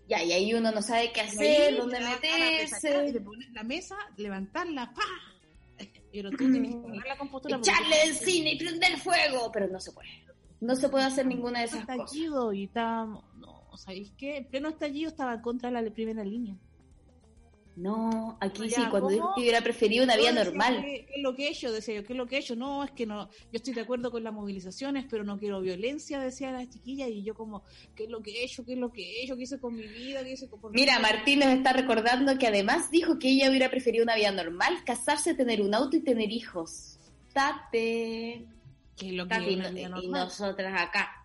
[0.09, 3.21] Ya, y ahí uno no sabe qué hacer, dónde meterse.
[3.53, 5.03] la mesa, levantarla, ¡pa!
[6.13, 7.57] Pero tú tienes que poner la compostura.
[7.57, 10.11] Echarle el cine y prender fuego, pero no se puede.
[10.61, 12.15] No se puede hacer ninguna de esas cosas.
[12.15, 14.37] y estábamos, no, ¿sabéis qué?
[14.39, 16.57] En pleno estallido estaba contra la primera línea.
[17.75, 19.11] No, aquí sí, cuando ¿cómo?
[19.11, 20.83] dijo que hubiera preferido una Yo vida normal.
[20.83, 21.73] ¿qué, es lo que hecho?
[21.73, 22.55] Decía yo, ¿qué es lo que hecho?
[22.55, 26.21] No, es que no, yo estoy de acuerdo con las movilizaciones, pero no quiero violencia,
[26.21, 27.63] decía la chiquilla, y yo como,
[27.97, 28.63] ¿qué es lo que hecho?
[28.67, 29.37] ¿Qué es lo que hecho?
[29.39, 30.23] ¿Qué hice con mi vida?
[30.23, 30.99] ¿Qué hice con Mira?
[30.99, 35.35] Martín nos está recordando que además dijo que ella hubiera preferido una vida normal, casarse,
[35.35, 36.99] tener un auto y tener hijos.
[37.33, 38.45] Tate.
[38.99, 40.25] ¿Qué es lo que Tate, es y, una no- vida y normal?
[40.27, 41.22] nosotras acá.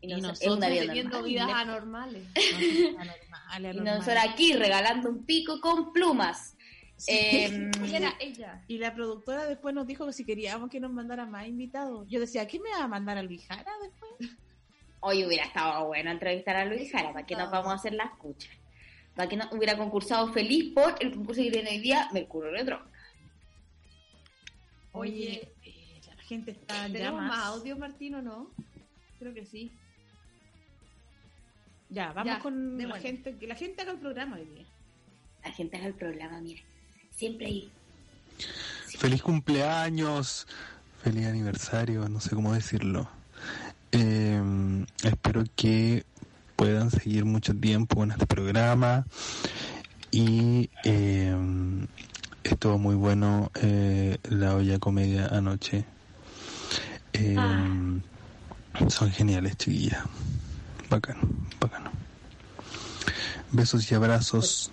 [0.00, 1.28] Y, Y nos- es nosotros una vida Teniendo normal.
[1.30, 2.22] vidas le- anormales.
[3.28, 6.54] No, anormal, Y nosotros aquí regalando un pico con plumas.
[6.96, 7.12] Sí.
[7.16, 8.64] Em, ¿Quién era ella?
[8.68, 12.06] Y la productora después nos dijo que si queríamos que nos mandara más invitados.
[12.08, 14.36] Yo decía, ¿qué me va a mandar a Luis Jara después?
[15.00, 18.04] Hoy hubiera estado bueno entrevistar a Luis Jara, ¿para qué nos vamos a hacer la
[18.04, 18.50] escucha?
[19.14, 22.82] Para que no hubiera concursado feliz por el concurso que tiene hoy día, Mercurio Retro.
[24.92, 27.36] Oye, eh, la gente está en ¿Tenemos llamas.
[27.36, 28.50] más audio, Martín, o no?
[29.18, 29.70] Creo que sí.
[31.90, 34.66] Ya, vamos Ya, con la gente, que la gente haga el programa hoy día.
[35.44, 36.62] La gente haga el programa, mire.
[37.16, 37.72] Siempre hay.
[38.98, 40.46] Feliz cumpleaños,
[41.02, 43.08] feliz aniversario, no sé cómo decirlo.
[43.92, 44.40] Eh,
[45.02, 46.04] espero que
[46.56, 49.06] puedan seguir mucho tiempo con este programa
[50.10, 51.34] y eh,
[52.42, 55.84] estuvo muy bueno eh, la olla comedia anoche.
[57.12, 57.36] Eh,
[58.88, 60.04] Son geniales, chiquillas.
[60.90, 61.20] Bacano,
[61.60, 61.90] bacano.
[63.52, 64.70] Besos y abrazos.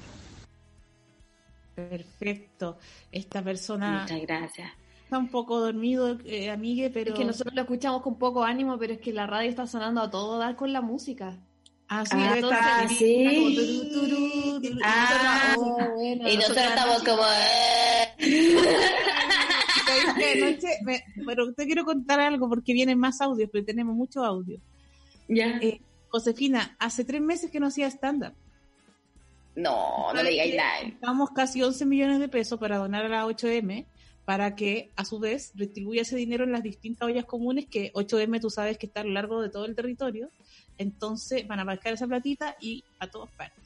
[1.76, 2.78] Perfecto.
[3.12, 4.72] Esta persona Muchas gracias.
[5.04, 7.12] está un poco dormido, eh, amigue, pero...
[7.14, 10.02] Es que nosotros lo escuchamos con poco ánimo, pero es que la radio está sonando
[10.02, 11.38] a todo dar con la música.
[11.88, 13.92] Ah, sí, Ah, sí.
[14.72, 17.24] como Ah, nosotros- oh, bueno, Y nosotros estamos como...
[20.16, 24.60] Anoche me- pero te quiero contar algo porque vienen más audios, pero tenemos mucho audio.
[25.28, 25.58] Ya.
[25.62, 25.82] Eh,
[26.16, 28.34] Josefina, hace tres meses que no hacía stand-up.
[29.54, 30.80] No, no le digáis nada.
[31.02, 33.86] Damos casi 11 millones de pesos para donar a la 8M
[34.24, 38.40] para que a su vez retribuya ese dinero en las distintas ollas comunes que 8M
[38.40, 40.30] tú sabes que está a lo largo de todo el territorio.
[40.78, 43.64] Entonces van a marcar esa platita y a todas partes.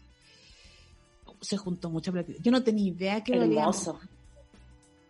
[1.41, 2.41] Se juntó mucha platita.
[2.41, 3.99] Yo no tenía idea que Hermoso.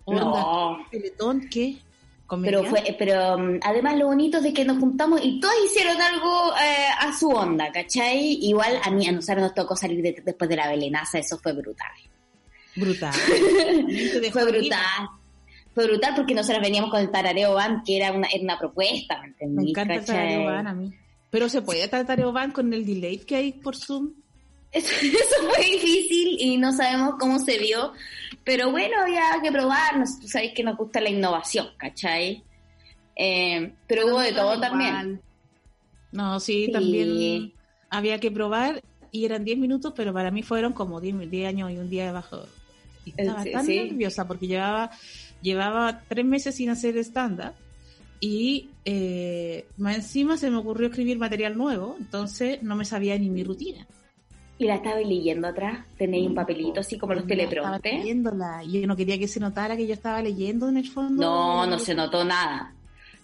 [0.04, 0.22] onda.
[0.24, 0.78] No.
[0.92, 1.78] Teletón, ¿qué?
[2.44, 6.00] Pero fue, pero um, además lo bonito es de que nos juntamos y todos hicieron
[6.02, 8.38] algo eh, a su onda, ¿cachai?
[8.42, 11.54] Igual a mí, a nosotros nos tocó salir de- después de la belenaza, eso fue
[11.54, 11.88] brutal.
[12.76, 13.14] brutal.
[14.32, 15.10] Fue brutal.
[15.74, 19.20] Fue brutal porque nosotros veníamos con el tarareo band, que era una, era una propuesta,
[19.22, 19.64] ¿me entendí?
[19.64, 20.06] Me encanta el.
[20.06, 20.94] Tarareo Van a mí.
[21.30, 24.14] Pero se puede Tarareo Van con el delay que hay por Zoom.
[24.72, 27.92] Eso, eso fue difícil y no sabemos cómo se vio,
[28.50, 32.44] pero bueno, había que probar, tú sabes que nos gusta la innovación, ¿cachai?
[33.16, 35.22] Eh, pero hubo de todo también.
[36.12, 36.72] No, sí, Sí.
[36.72, 37.54] también
[37.92, 38.82] había que probar
[39.12, 42.08] y eran 10 minutos, pero para mí fueron como 10, 10 años y un día
[42.08, 42.42] debajo.
[43.06, 43.76] Y estaba Sí, tan sí.
[43.82, 44.90] nerviosa porque llevaba,
[45.44, 47.54] llevaba tres meses sin hacer stand-up
[48.20, 53.30] y eh, más encima se me ocurrió escribir material nuevo, entonces no me sabía ni
[53.30, 53.86] mi rutina.
[54.60, 55.86] ¿Y la estaba leyendo atrás?
[55.98, 57.94] ¿Tenéis un papelito así como los Estaba teleprompter?
[57.94, 58.62] leyéndola.
[58.64, 61.22] y Yo no quería que se notara que yo estaba leyendo en el fondo.
[61.24, 62.74] No, no se notó nada.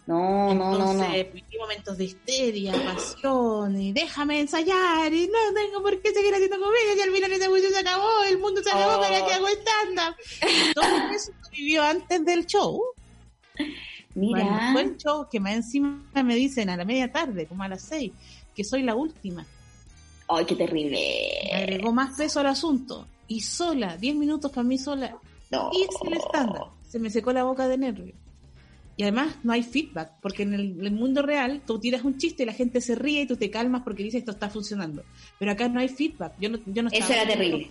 [0.08, 1.04] No, no, no, no.
[1.04, 6.32] Entonces, viví momentos de histeria, pasión, y déjame ensayar, y no tengo por qué seguir
[6.34, 9.02] haciendo comedia, y al final ese juicio se acabó, el mundo se acabó, Oh.
[9.02, 10.16] para que hago stand-up.
[10.76, 12.82] Todo eso vivió antes del show.
[14.14, 14.44] Mira.
[14.44, 17.68] Bueno, fue el show que más encima me dicen a la media tarde, como a
[17.68, 18.12] las seis,
[18.56, 19.46] que soy la última.
[20.28, 21.00] Ay, qué terrible.
[21.54, 23.08] Agregó más peso al asunto.
[23.28, 25.16] Y sola, 10 minutos para mí sola,
[25.52, 25.70] No.
[25.74, 26.64] hice el estándar.
[26.88, 28.14] Se me secó la boca de nervio.
[28.98, 32.44] Y además no hay feedback, porque en el, el mundo real tú tiras un chiste
[32.44, 35.04] y la gente se ríe y tú te calmas porque dices esto está funcionando.
[35.38, 36.34] Pero acá no hay feedback.
[36.40, 37.70] Yo no, yo no Eso era terrible.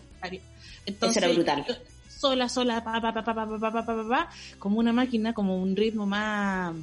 [0.84, 1.64] Entonces, Eso era brutal.
[2.08, 5.32] sola, sola, pa, pa, pa, pa, pa, pa, pa, pa, pa, pa, como una máquina,
[5.32, 6.74] como un ritmo más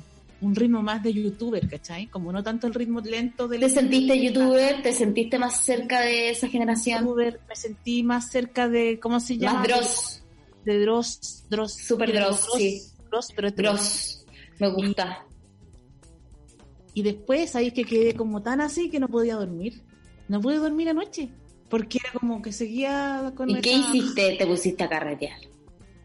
[0.42, 2.08] un ritmo más de youtuber, ¿cachai?
[2.08, 4.82] Como no tanto el ritmo lento del ¿Te sentiste youtuber?
[4.82, 7.02] ¿Te sentiste más cerca de esa generación?
[7.02, 9.60] youtuber, me sentí más cerca de, ¿cómo se llama?
[9.60, 10.24] Más Dross.
[10.66, 11.74] De Dross, Dross.
[11.74, 12.82] Super digo Dross, sí.
[13.10, 13.56] Dross, pero Dross.
[13.56, 14.26] Dross.
[14.60, 15.26] Me gusta.
[16.94, 19.82] Y después ahí es que quedé como tan así que no podía dormir.
[20.28, 21.30] No pude dormir anoche.
[21.70, 24.36] Porque era como que seguía con ¿Y qué hiciste?
[24.38, 25.40] Te pusiste a carretear.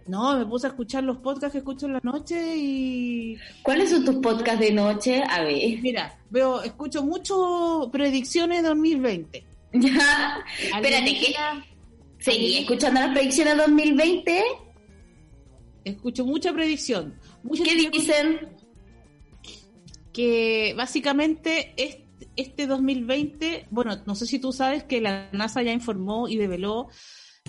[0.07, 4.05] No, me puse a escuchar los podcasts que escucho en la noche y ¿Cuáles son
[4.05, 5.23] tus podcasts de noche?
[5.29, 5.81] A ver.
[5.81, 9.47] mira, veo, escucho mucho predicciones de 2020.
[9.73, 10.45] Ya.
[10.59, 10.95] Espérate, ¿qué?
[10.97, 11.67] Alienígena,
[12.19, 14.43] Seguí escuchando las predicciones 2020.
[15.85, 17.15] Escucho mucha predicción.
[17.43, 18.57] Mucha ¿Qué dicen?
[20.17, 25.73] que básicamente este, este 2020, bueno, no sé si tú sabes que la NASA ya
[25.73, 26.89] informó y develó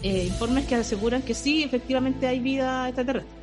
[0.04, 3.36] eh, informes que aseguran que sí, efectivamente hay vida extraterrestre.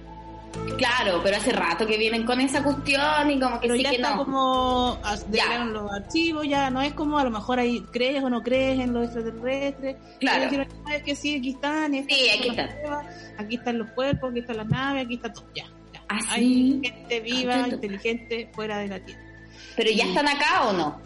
[0.78, 3.90] Claro, pero hace rato que vienen con esa cuestión y como que Pero sí ya
[3.90, 4.24] que está no.
[4.24, 8.40] como develaron los archivos, ya no es como a lo mejor ahí crees o no
[8.40, 9.96] crees en los extraterrestres.
[10.20, 10.38] Claro.
[10.48, 12.70] Pero dijeron, "No, es que sí, aquí están, estas Sí, aquí están.
[13.36, 15.64] aquí están los cuerpos, aquí están las naves, aquí está todo, ya.
[15.92, 16.02] ya.
[16.08, 19.20] ¿Ah, Hay gente viva, Ah, yo- inteligente, fuera de la Tierra.
[19.76, 21.00] ¿Pero ya están acá o no?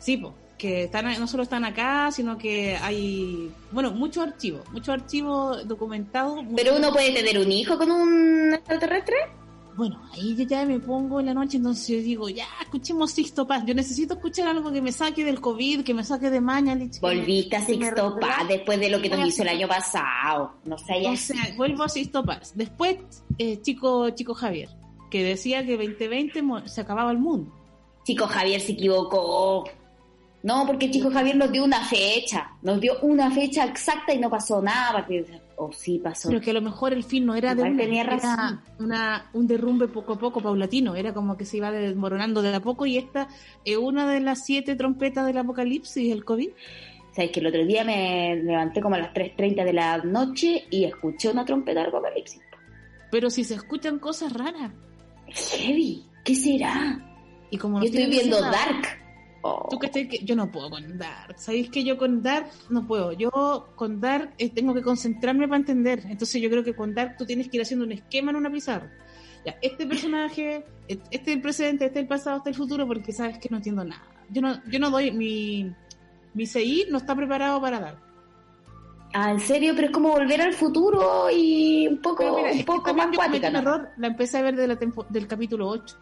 [0.00, 4.88] Sí, pues, que están, no solo están acá, sino que hay, bueno, muchos archivos, muchos
[4.90, 6.44] archivos documentados.
[6.56, 9.16] ¿Pero uno puede tener un hijo con un extraterrestre?
[9.76, 13.46] Bueno, ahí yo ya me pongo en la noche, entonces yo digo, ya, escuchemos Sixto
[13.46, 13.62] Paz.
[13.66, 17.56] Yo necesito escuchar algo que me saque del COVID, que me saque de que- Volviste
[17.56, 20.52] a Sixto Paz después de lo que nos hizo el año pasado.
[20.64, 21.10] No sé, ya.
[21.10, 22.52] O sea, vuelvo a Sixto Paz.
[22.54, 22.96] Después,
[23.36, 24.70] eh, chico, chico Javier,
[25.10, 27.52] que decía que 2020 mo- se acababa el mundo.
[28.04, 29.68] Chico Javier se equivocó.
[30.46, 32.52] No, porque Chico Javier nos dio una fecha.
[32.62, 35.04] Nos dio una fecha exacta y no pasó nada.
[35.56, 36.28] O sí pasó.
[36.28, 39.46] Pero que a lo mejor el fin no era de una, tenía era una- un
[39.48, 40.94] derrumbe poco a poco, paulatino.
[40.94, 43.26] Era como que se iba desmoronando de a poco y esta
[43.64, 46.50] es una de las siete trompetas del apocalipsis, el COVID.
[47.10, 50.84] Sabes que el otro día me levanté como a las 3.30 de la noche y
[50.84, 52.40] escuché una trompeta del apocalipsis.
[53.10, 54.70] Pero si se escuchan cosas raras.
[55.26, 56.04] Heavy.
[56.24, 57.00] ¿Qué será?
[57.50, 59.05] Y como Yo estoy viendo Dark.
[59.46, 59.68] Oh.
[59.70, 61.38] ¿Tú crees que yo no puedo con Dark?
[61.38, 63.12] ¿Sabéis que yo con Dark no puedo?
[63.12, 63.30] Yo
[63.76, 66.02] con Dark eh, tengo que concentrarme para entender.
[66.08, 68.50] Entonces yo creo que con Dark tú tienes que ir haciendo un esquema en una
[68.50, 68.90] pizarra.
[69.44, 72.86] Ya, este personaje, este es el presente, este es el pasado, este es el futuro,
[72.86, 74.02] porque sabes que no entiendo nada.
[74.30, 75.72] Yo no, yo no doy, mi,
[76.34, 77.98] mi CI no está preparado para Dark.
[79.14, 82.92] Ah, en serio, pero es como volver al futuro y un poco, mira, un poco
[82.92, 85.96] más yo cuática, un error, la empecé a ver de la tempo- del capítulo 8.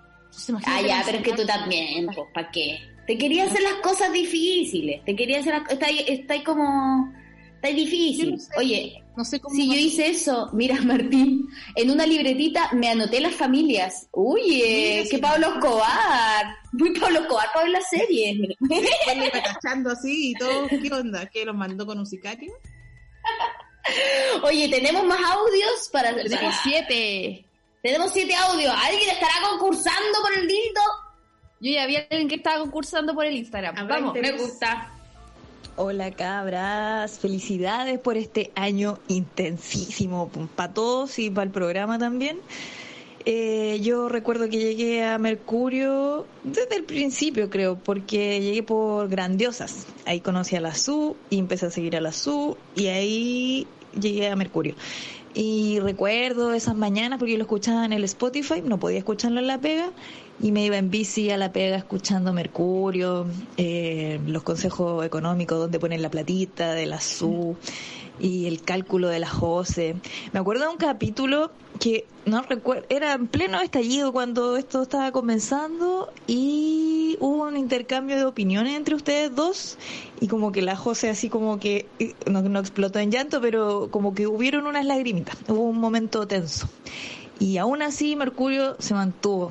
[0.49, 2.79] Entonces, Ah, ya, pero es que tú también, pues, ¿para qué?
[3.07, 7.13] Te quería hacer las cosas difíciles, te quería hacer las está ahí, está ahí como,
[7.57, 8.33] está ahí difícil.
[8.33, 8.49] no sé.
[8.57, 9.55] Oye, No sé cómo.
[9.55, 14.09] si yo hice eso, mira Martín, en una libretita me anoté las familias.
[14.13, 15.19] Uy, eh, qué sí.
[15.19, 18.57] Pablo Escobar, muy Pablo Escobar para ver la serie.
[18.71, 20.67] Iba cachando así y todo.
[20.69, 21.27] ¿Qué onda?
[21.27, 22.53] ¿Que lo mandó con un sicario?
[24.43, 26.15] Oye, tenemos más audios para...
[26.15, 27.45] Tenemos siete.
[27.83, 28.75] Tenemos siete audios.
[28.75, 30.81] ¿Alguien estará concursando por el dildo?
[31.61, 33.77] Yo ya vi a alguien que estaba concursando por el Instagram.
[33.77, 34.17] Habrá Vamos.
[34.17, 34.41] interés.
[34.41, 34.91] Me gusta.
[35.77, 42.39] Hola cabras, felicidades por este año intensísimo para todos y para el programa también.
[43.27, 49.87] Eh, yo recuerdo que llegué a Mercurio desde el principio creo, porque llegué por Grandiosas.
[50.07, 53.67] Ahí conocí a la SU y empecé a seguir a la SU y ahí
[53.99, 54.77] llegué a Mercurio.
[55.33, 59.49] Y recuerdo esas mañanas porque yo lo escuchaba en el Spotify, no podía escucharlo en
[59.49, 59.91] la pega
[60.41, 65.79] y me iba en bici a la pega escuchando Mercurio, eh, los consejos económicos, donde
[65.79, 67.57] ponen la platita de la SU.
[68.21, 69.97] y el cálculo de las Jose.
[70.33, 75.11] Me acuerdo de un capítulo que no recuerdo, era en pleno estallido cuando esto estaba
[75.11, 79.79] comenzando y hubo un intercambio de opiniones entre ustedes dos
[80.21, 81.87] y como que la Jose así como que
[82.27, 86.69] no, no explotó en llanto, pero como que hubieron unas lagrimitas, hubo un momento tenso.
[87.41, 89.51] Y aún así Mercurio se mantuvo.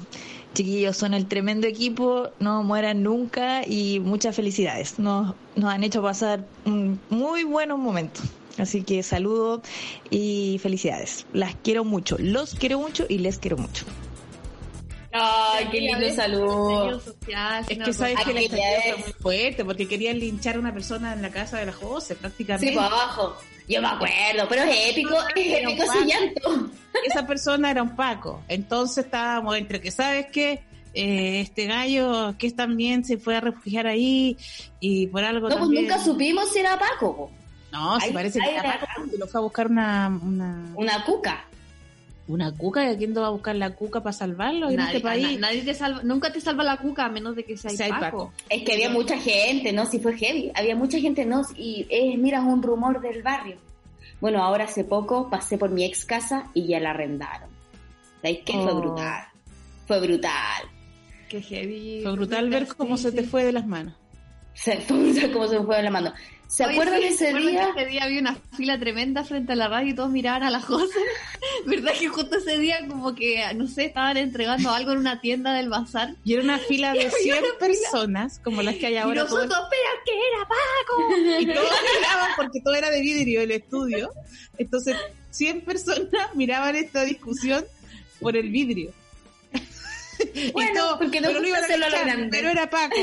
[0.54, 5.00] Chiquillos, son el tremendo equipo, no mueran nunca y muchas felicidades.
[5.00, 8.24] Nos, nos han hecho pasar un muy buenos momentos.
[8.58, 9.62] Así que saludo
[10.10, 11.26] y felicidades.
[11.34, 13.86] Las quiero mucho, los quiero mucho y les quiero mucho.
[15.12, 17.02] Ay, qué lindo saludo.
[17.68, 21.13] Es que sabes que la historia fue muy fuerte porque querían linchar a una persona
[21.13, 22.70] en la casa de la Jose prácticamente.
[22.70, 23.38] Sí, para abajo.
[23.67, 26.69] Yo me acuerdo, pero es épico, es épico ese llanto.
[27.06, 28.41] Esa persona era un Paco.
[28.47, 30.63] Entonces estábamos entre que, ¿sabes qué?
[30.93, 34.38] Eh, este gallo que también se fue a refugiar ahí
[34.80, 35.84] y por algo No, pues también...
[35.88, 37.15] nunca supimos si era Paco.
[37.15, 37.32] po.
[37.71, 38.86] No, se Ahí- parece que era Paco
[39.17, 40.08] lo fue a buscar una...
[40.21, 41.45] Una, Una cuca.
[42.27, 42.83] Una cuca.
[42.86, 45.39] ¿Y a quién va a buscar la cuca para salvarlo en Nadie, este país?
[45.39, 47.88] na- nadie te salva, nunca te salva la cuca a menos de que sea, Sea
[47.88, 48.03] el Paco.
[48.27, 48.33] Paco.
[48.49, 49.86] Es que había mucha gente, ¿no?
[49.86, 50.51] Si fue heavy.
[50.55, 51.41] Había mucha gente, ¿no?
[51.57, 53.57] Y es, mira, es un rumor del barrio.
[54.21, 57.49] Bueno, ahora hace poco pasé por mi ex casa y ya la arrendaron.
[58.21, 58.53] ¿Sabéis qué?
[58.53, 58.75] Fue Oh.
[58.79, 59.23] brutal.
[59.86, 60.63] Fue brutal.
[61.27, 61.99] Qué heavy.
[62.03, 63.95] Fue brutal ver cómo se te fue de las manos.
[64.53, 66.13] Se, fue brutal cómo se me fue de la mano.
[66.54, 67.72] ¿Se Oye, acuerdan sí, ese ¿se acuerdan día?
[67.74, 70.52] que ese día había una fila tremenda frente a la radio y todos miraban a
[70.52, 71.00] la José.
[71.66, 75.54] ¿Verdad que justo ese día como que, no sé, estaban entregando algo en una tienda
[75.54, 76.13] del bazar?
[76.24, 77.58] Y era una fila de Y había 100 una fila.
[77.60, 79.26] personas, como las que hay Y ahora.
[79.26, 81.42] todo el- nosotros, pero que era Paco.
[81.42, 84.12] y todos miraban porque todo era de vidrio el estudio.
[84.60, 84.96] Entonces,
[85.32, 87.66] 100 personas miraban esta discusión
[88.20, 88.92] por el vidrio.
[90.36, 92.28] Y Bueno, porque no pero lo iban a hacerlo a lo grande.
[92.30, 92.96] pero era Paco,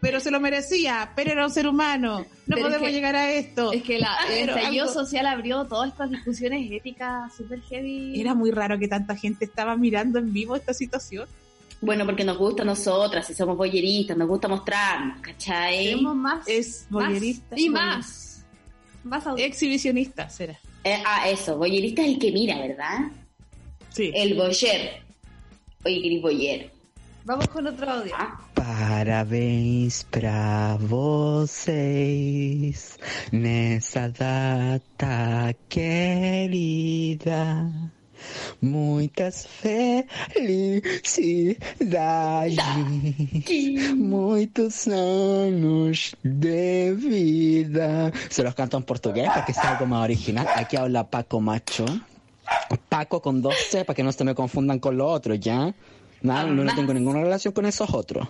[0.00, 2.18] pero se lo merecía, pero era un ser humano.
[2.20, 3.72] No Pero es podemos que- llegar a esto.
[3.72, 8.20] Es que la, el Pero estallido algo- social abrió todas estas discusiones éticas súper heavy.
[8.20, 11.28] Era muy raro que tanta gente estaba mirando en vivo esta situación.
[11.80, 15.84] Bueno, porque nos gusta a nosotras, si somos boyeristas, nos gusta mostrarnos, ¿cachai?
[15.84, 16.48] Queremos más.
[16.48, 17.54] Es más boyerista.
[17.58, 18.44] Y más.
[19.04, 19.46] Más audiencia.
[19.46, 20.58] Exhibicionista, será.
[20.84, 22.98] Eh, ah, eso, boyerista es el que mira, ¿verdad?
[23.90, 24.10] Sí.
[24.14, 25.02] El boyer.
[25.84, 26.70] Oye, Gris Boyer.
[27.24, 28.12] Vamos con otro audio.
[28.16, 32.28] Ah, Parabéns pra vocês
[33.32, 37.16] nessa data querida.
[38.60, 40.84] Muitas felicidades,
[43.96, 48.12] muitos años de vida.
[48.28, 50.46] Se los canto en portugués para que sea algo más original.
[50.54, 51.86] Aquí habla Paco Macho.
[52.90, 55.74] Paco con 12 para que no se me confundan con los otros, ¿ya?
[56.22, 58.26] Nada, no, no tengo ninguna relación con esos otros.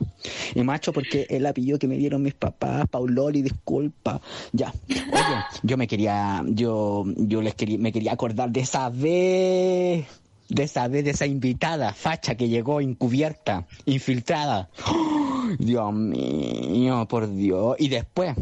[0.54, 4.20] Y macho, porque el apellido que me dieron mis papás, Pauloli, disculpa.
[4.52, 4.72] Ya.
[4.88, 10.06] Oye, yo me quería, yo, yo les quería, me quería acordar de esa vez,
[10.48, 14.68] de esa vez, de esa invitada facha que llegó encubierta, infiltrada.
[14.86, 15.18] ¡Oh!
[15.58, 17.76] Dios mío, por Dios.
[17.78, 18.34] Y después,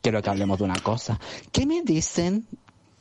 [0.00, 1.18] quiero que hablemos de una cosa.
[1.52, 2.46] ¿Qué me dicen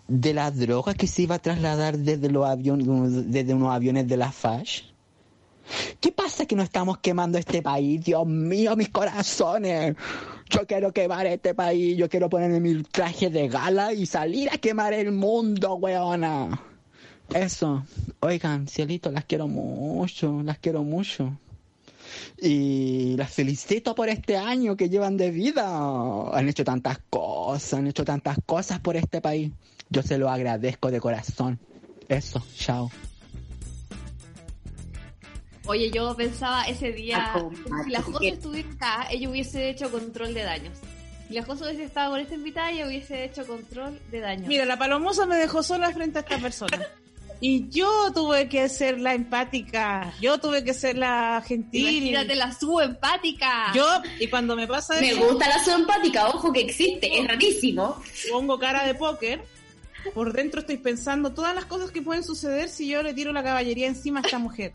[0.08, 4.18] de la droga que se iba a trasladar desde los aviones, desde unos aviones de
[4.18, 4.92] la FASH?
[5.99, 8.04] ¿Qué pasa que no estamos quemando este país?
[8.04, 9.95] Dios mío, mis corazones.
[10.49, 14.58] Yo quiero quemar este país, yo quiero ponerme mi traje de gala y salir a
[14.58, 16.62] quemar el mundo, weona.
[17.34, 17.86] Eso.
[18.19, 21.38] Oigan, cielito, las quiero mucho, las quiero mucho.
[22.39, 25.65] Y las felicito por este año que llevan de vida.
[26.34, 29.52] Han hecho tantas cosas, han hecho tantas cosas por este país.
[29.89, 31.60] Yo se lo agradezco de corazón.
[32.10, 32.91] Eso, chao.
[35.65, 37.52] Oye, yo pensaba ese día, Paco,
[37.86, 40.78] si la José estuviera acá, ella hubiese hecho control de daños.
[41.28, 44.47] Si la José hubiese estado con esta invitada, ella hubiese hecho control de daños.
[44.47, 46.86] Mira, la palomosa me dejó sola frente a esta persona.
[47.39, 51.89] Y yo tuve que ser la empática, yo tuve que ser la gentil.
[51.89, 53.71] Imagínate la subempática.
[53.73, 53.86] Yo,
[54.19, 58.02] y cuando me pasa me eso, gusta la zompática, ojo que existe, es rarísimo.
[58.32, 59.43] pongo cara de póker,
[60.13, 63.43] por dentro estoy pensando todas las cosas que pueden suceder si yo le tiro la
[63.43, 64.71] caballería encima a esta mujer.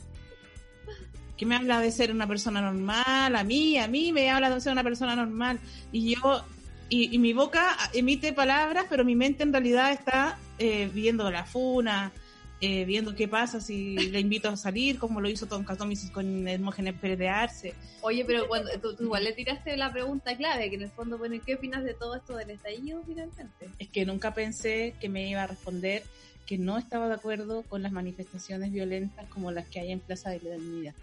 [1.39, 4.61] Que me habla de ser una persona normal, a mí, a mí me habla de
[4.61, 5.59] ser una persona normal.
[5.93, 6.45] Y yo,
[6.91, 11.45] y, y mi boca emite palabras, pero mi mente en realidad está eh, viendo la
[11.45, 12.13] funa,
[12.61, 16.49] eh, viendo qué pasa si le invito a salir, como lo hizo Tom Catomis con
[16.49, 17.75] Hermógenes Pérez de Arce.
[18.01, 21.19] Oye, pero cuando tú, tú igual le tiraste la pregunta clave, que en el fondo
[21.19, 23.71] pone, ¿qué opinas de todo esto del estallido finalmente?
[23.79, 26.03] es que nunca pensé que me iba a responder
[26.47, 30.31] que no estaba de acuerdo con las manifestaciones violentas como las que hay en Plaza
[30.31, 30.95] de la Unidad.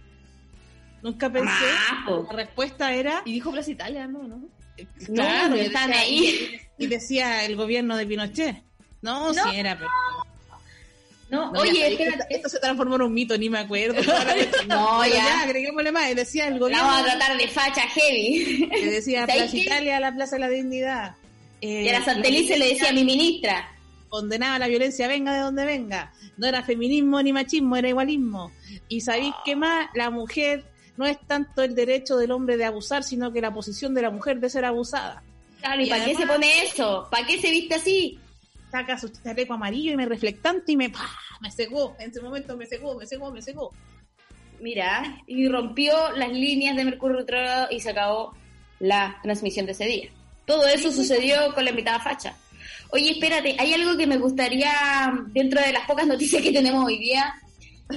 [1.06, 1.49] Nunca pensé,
[1.89, 4.24] Ah, la respuesta era, Y dijo Plaza Italia, ¿no?
[4.24, 4.41] ¿no?
[5.06, 6.60] claro, no, están decía- ahí.
[6.80, 8.64] y decía el gobierno de Pinochet.
[9.03, 9.43] No, No.
[9.51, 9.89] sí era, pero...
[11.30, 12.26] No, No, oye, ya espérate.
[12.36, 13.95] esto se transformó en un mito, ni me acuerdo.
[14.68, 15.41] No, Pero ya.
[15.41, 16.12] agreguémosle más.
[16.12, 18.68] y Decía el gobierno vamos a tratar de facha heavy.
[18.74, 19.62] que decía ¿Sabéis Plaza qué?
[19.62, 21.16] Italia, la Plaza de la Dignidad.
[21.62, 23.70] Eh, Y a la Santelice le decía a mi ministra.
[24.10, 26.12] condenaba la violencia, venga de donde venga.
[26.38, 28.51] No era feminismo ni machismo, era igualismo.
[28.88, 30.64] Y sabéis qué más, la mujer
[30.98, 34.12] no es tanto el derecho del hombre de abusar, sino que la posición de la
[34.12, 35.24] mujer de ser abusada.
[35.60, 37.08] Claro, ¿y, Y para qué se pone eso?
[37.12, 38.20] ¿Para qué se viste así?
[38.72, 41.10] Saca su chaleco amarillo y me reflectante y me, ¡pah!
[41.41, 41.96] me cegó.
[42.00, 43.72] En ese momento me cegó, me cegó, me cegó.
[44.60, 48.36] Mira, y rompió las líneas de Mercurio retrógrado y se acabó
[48.80, 50.10] la transmisión de ese día.
[50.46, 52.36] Todo eso sucedió con la invitada facha.
[52.91, 54.72] Oye, espérate, hay algo que me gustaría,
[55.28, 57.34] dentro de las pocas noticias que tenemos hoy día,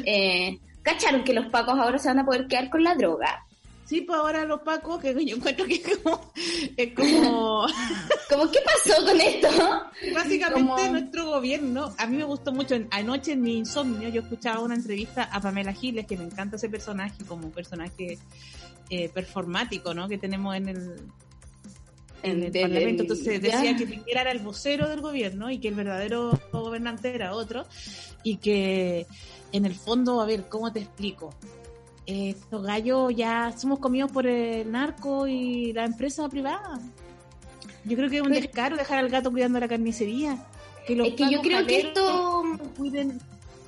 [0.05, 0.59] eh,
[0.89, 3.45] ¿cacharon que los pacos ahora se van a poder quedar con la droga?
[3.85, 6.33] Sí, pues ahora los pacos, que yo encuentro que es como,
[6.77, 7.67] es como
[8.29, 9.49] ¿Cómo qué pasó con esto?
[10.15, 11.95] básicamente Como- nuestro gobierno.
[11.97, 15.73] A mí me gustó mucho, anoche en mi insomnio yo escuchaba una entrevista a Pamela
[15.73, 18.19] Giles, que me encanta ese personaje como personaje
[18.91, 20.07] eh, performático, ¿no?
[20.07, 20.97] Que tenemos en el,
[22.23, 23.03] en el Parlamento.
[23.05, 27.33] Entonces decía que Piñera era el vocero del gobierno y que el verdadero gobernante era
[27.35, 27.65] otro
[28.23, 29.07] y que
[29.53, 31.31] en el fondo, a ver, ¿cómo te explico?
[32.07, 36.79] Eh, Estos gallos ya somos comidos por el narco y la empresa privada.
[37.85, 40.39] Yo creo que es un Pero- descaro dejar al gato cuidando la carnicería.
[40.87, 42.43] Que los Es que yo creo que esto...
[42.79, 43.21] cuiden-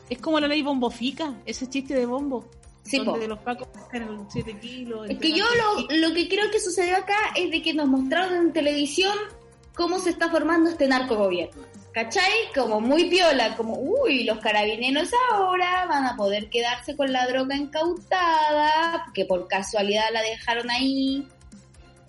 [0.09, 2.45] Es como la ley bombofica, ese chiste de bombo.
[2.83, 5.09] Sí, donde de los pacos pescan el 7 kilos.
[5.09, 8.35] Es que yo lo, lo que creo que sucedió acá es de que nos mostraron
[8.47, 9.17] en televisión
[9.77, 11.63] cómo se está formando este narcogobierno.
[11.93, 12.33] ¿Cachai?
[12.55, 17.57] Como muy piola, como, uy, los carabineros ahora van a poder quedarse con la droga
[17.57, 21.27] incautada, que por casualidad la dejaron ahí.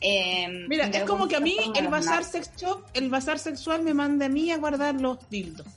[0.01, 3.93] Eh, Mira, es como que a mí el bazar sex shop, el bazar sexual me
[3.93, 5.67] manda a mí a guardar los dildos.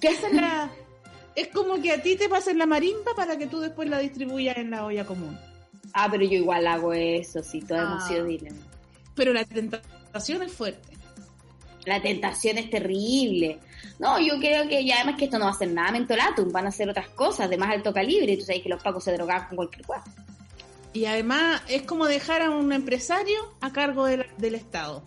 [0.00, 0.36] ¿Qué hacen?
[0.36, 0.70] La-
[1.34, 4.56] es como que a ti te pasen la marimba para que tú después la distribuyas
[4.58, 5.38] en la olla común.
[5.92, 8.08] Ah, pero yo igual hago eso, sí, hemos Ah.
[8.08, 8.56] sido dealers.
[9.14, 10.96] Pero la tentación es fuerte.
[11.84, 13.58] La tentación es terrible.
[13.98, 16.66] No, yo creo que ya además que esto no va a ser nada mentolatum, van
[16.66, 18.36] a ser otras cosas de más alto calibre.
[18.36, 20.04] Tú sabes que los pacos se drogan con cualquier cosa.
[20.92, 25.02] Y además es como dejar a un empresario a cargo del, del Estado.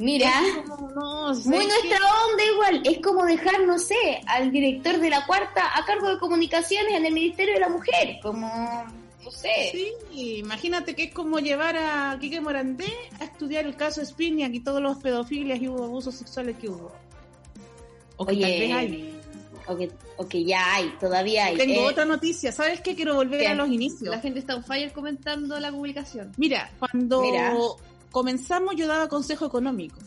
[0.00, 2.82] Mira, Es como, no, sé muy nuestra onda igual.
[2.86, 7.04] Es como dejar, no sé, al director de la cuarta a cargo de comunicaciones en
[7.04, 8.18] el Ministerio de la Mujer.
[8.22, 8.86] Como,
[9.32, 9.70] no sé.
[9.72, 14.60] Sí, imagínate que es como llevar a Quique Morandé a estudiar el caso Spiniak y
[14.60, 16.92] todos los pedofilias y hubo abusos sexuales que hubo.
[18.16, 18.86] O que tal vez hay.
[18.86, 19.14] Oye,
[19.66, 21.56] o que, o que ya hay, todavía hay.
[21.56, 22.50] Tengo Eh, otra noticia.
[22.50, 22.94] ¿Sabes qué?
[22.94, 23.46] Quiero volver ¿Qué?
[23.48, 24.10] a los inicios.
[24.10, 26.32] La gente está on fire comentando la publicación.
[26.36, 27.54] Mira, cuando Mira.
[28.10, 29.98] comenzamos yo daba consejo económico.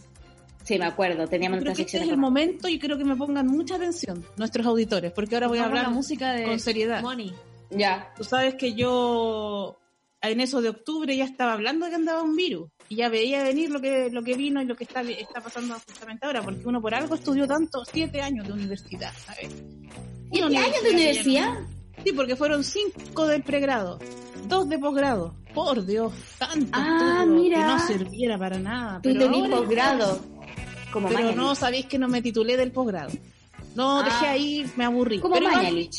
[0.63, 3.47] Sí, me acuerdo, teníamos creo que este es el momento y creo que me pongan
[3.47, 7.01] mucha atención nuestros auditores, porque ahora voy a hablar la música de con seriedad.
[7.01, 7.33] Money.
[7.75, 8.11] Ya.
[8.15, 9.77] Tú sabes que yo
[10.21, 13.43] en eso de octubre ya estaba hablando de que andaba un virus y ya veía
[13.43, 16.61] venir lo que lo que vino y lo que está está pasando justamente ahora, porque
[16.65, 19.49] uno por algo estudió tanto, siete años de universidad, ¿sabes?
[20.31, 21.53] ¿Siete años de universidad?
[21.59, 23.99] no- Sí, porque fueron cinco del pregrado,
[24.47, 25.35] dos de posgrado.
[25.53, 27.59] Por Dios, tanto Ah, mira.
[27.59, 28.99] que no sirviera para nada.
[29.01, 30.19] Tú tenés posgrado.
[30.91, 31.37] Como pero Mañalich.
[31.37, 33.11] no sabéis que no me titulé del posgrado.
[33.75, 34.03] No, Ah.
[34.03, 35.19] dejé ahí, me aburrí.
[35.19, 35.89] Como Pero igual-.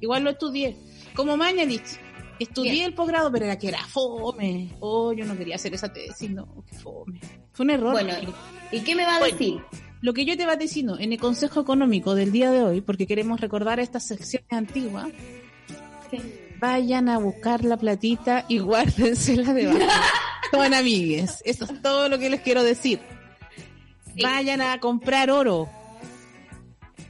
[0.00, 0.76] Igual lo estudié.
[1.14, 1.98] Como Mañalich.
[2.38, 2.86] Estudié Bien.
[2.86, 4.70] el posgrado, pero era que era fome.
[4.80, 7.20] Oh, yo no quería hacer esa tesis, no, fome.
[7.52, 7.92] Fue un error.
[7.92, 8.14] Bueno,
[8.72, 9.36] ¿y qué me va a Bueno.
[9.38, 9.60] decir?
[10.00, 13.06] Lo que yo te va diciendo en el Consejo Económico del día de hoy, porque
[13.06, 15.06] queremos recordar estas secciones antiguas,
[16.58, 19.78] vayan a buscar la platita y guárdensela debajo.
[20.50, 21.40] Son amigues.
[21.44, 23.00] Eso es todo lo que les quiero decir.
[24.16, 24.22] Sí.
[24.22, 25.68] Vayan a comprar oro.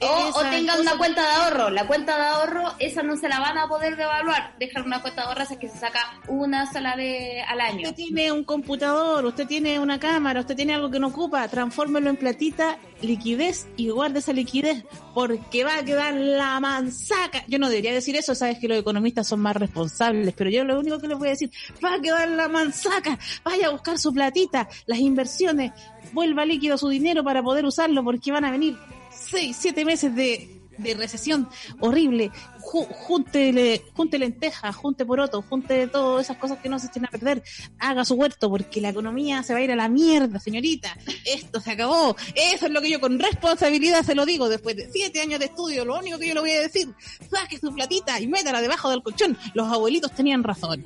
[0.03, 1.69] O, o tengan cosa- una cuenta de ahorro.
[1.69, 4.53] La cuenta de ahorro, esa no se la van a poder devaluar.
[4.59, 7.77] Dejar una cuenta de ahorro esa que se saca una sola vez al año.
[7.89, 12.09] Usted tiene un computador, usted tiene una cámara, usted tiene algo que no ocupa, transfórmelo
[12.09, 14.83] en platita, liquidez y guarde esa liquidez,
[15.13, 17.43] porque va a quedar la manzaca.
[17.47, 20.79] Yo no debería decir eso, sabes que los economistas son más responsables, pero yo lo
[20.79, 21.51] único que les voy a decir,
[21.83, 25.71] va a quedar la manzaca, vaya a buscar su platita, las inversiones,
[26.13, 28.77] vuelva líquido su dinero para poder usarlo, porque van a venir
[29.17, 31.47] seis, siete meses de, de recesión
[31.79, 32.31] horrible.
[32.59, 37.09] Ju- Júntele, junte lentejas, junte poroto, junte todas esas cosas que no se echen a
[37.09, 37.43] perder.
[37.79, 40.97] Haga su huerto porque la economía se va a ir a la mierda, señorita.
[41.25, 42.15] Esto se acabó.
[42.33, 45.45] Eso es lo que yo con responsabilidad se lo digo después de siete años de
[45.45, 45.85] estudio.
[45.85, 46.89] Lo único que yo le voy a decir,
[47.29, 49.37] saque su platita y métala debajo del colchón.
[49.53, 50.85] Los abuelitos tenían razón.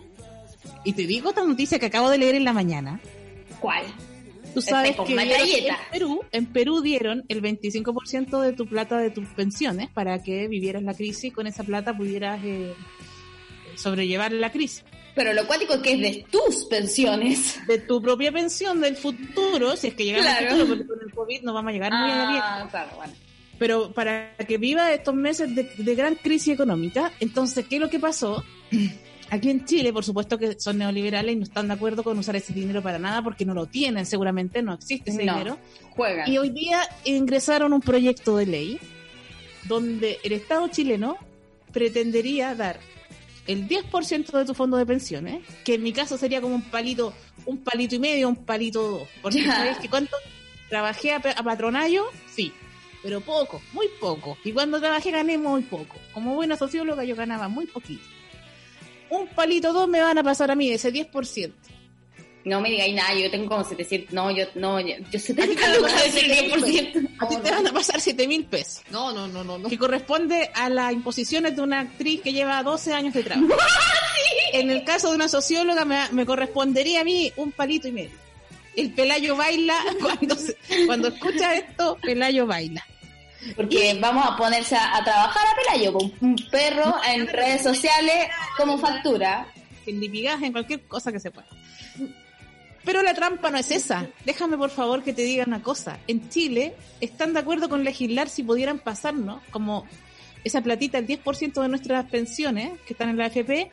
[0.83, 2.99] Y te digo esta noticia que acabo de leer en la mañana.
[3.59, 3.83] ¿Cuál?
[4.53, 9.27] Tú sabes que en Perú, en Perú dieron el 25% de tu plata de tus
[9.29, 12.73] pensiones para que vivieras la crisis y con esa plata pudieras eh,
[13.75, 14.83] sobrellevar la crisis.
[15.15, 17.59] Pero lo cuático es que es de tus pensiones.
[17.67, 20.45] De tu propia pensión del futuro, si es que llegamos Claro.
[20.45, 22.61] al futuro, porque con el COVID no vamos a llegar muy a la.
[22.61, 23.13] Ah, claro, bueno.
[23.57, 27.11] pero para que viva estos meses de, de gran crisis económica.
[27.19, 28.43] Entonces, ¿qué es lo que pasó?
[29.29, 32.35] Aquí en Chile, por supuesto que son neoliberales y no están de acuerdo con usar
[32.37, 35.33] ese dinero para nada porque no lo tienen, seguramente no existe ese No.
[35.33, 35.57] dinero.
[35.91, 36.29] Juegan.
[36.31, 38.79] Y hoy día ingresaron un proyecto de ley
[39.65, 41.17] donde el Estado chileno
[41.73, 42.79] pretendería dar
[43.47, 47.13] el 10% de tu fondo de pensiones, que en mi caso sería como un palito,
[47.45, 49.07] un palito y medio, un palito dos.
[49.21, 50.15] Porque sabes que cuánto
[50.69, 52.51] trabajé a, a patronayo, sí,
[53.03, 54.37] pero poco, muy poco.
[54.43, 55.95] Y cuando trabajé gané muy poco.
[56.13, 58.03] Como buena socióloga yo ganaba muy poquito.
[59.09, 61.53] Un palito dos me van a pasar a mí, ese 10%.
[62.45, 64.13] No me digáis nada, yo tengo como 700.
[64.13, 66.51] No, yo, no, yo, yo A ti 70 te van a lucas pasar es el
[66.51, 67.09] 10%.
[67.19, 68.83] A ti te van a pasar 7 mil pesos.
[68.89, 69.67] No, no, no, no, no.
[69.67, 73.47] que corresponde a las imposiciones de una actriz que lleva 12 años de trabajo.
[74.53, 78.17] En el caso de una socióloga me, me correspondería a mí un palito y medio.
[78.77, 80.55] El Pelayo baila cuando, se-
[80.85, 82.85] cuando escucha esto, Pelayo baila.
[83.55, 88.27] Porque vamos a ponerse a, a trabajar a Pelayo con un perro en redes sociales
[88.57, 89.47] como factura.
[89.85, 91.47] En lipigaje, en cualquier cosa que se pueda.
[92.87, 94.07] Pero la trampa no es esa.
[94.25, 95.99] Déjame por favor que te diga una cosa.
[96.07, 99.85] En Chile están de acuerdo con legislar si pudieran pasarnos como
[100.45, 103.69] esa platita, el 10% de nuestras pensiones que están en la AFP,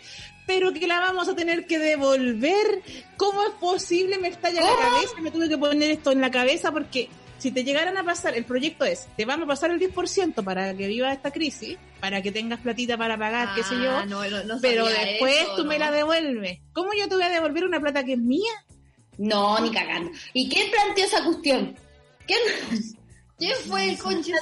[0.49, 2.83] pero que la vamos a tener que devolver.
[3.17, 4.19] ¿Cómo es posible?
[4.19, 7.09] Me estalla la cabeza, me tuve que poner esto en la cabeza porque
[7.39, 10.75] si te llegaran a pasar, el proyecto es, te vamos a pasar el 10% para
[10.75, 14.29] que viva esta crisis, para que tengas platita para pagar, qué sé yo, Ah, no,
[14.29, 16.61] no, no pero después eso, tú me la devuelves.
[16.73, 18.53] ¿Cómo yo te voy a devolver una plata que es mía?
[19.19, 20.11] No, ni cagando.
[20.33, 21.77] ¿Y quién planteó esa cuestión?
[22.27, 22.41] ¿Quién,
[23.39, 24.33] ¿Quién fue el conche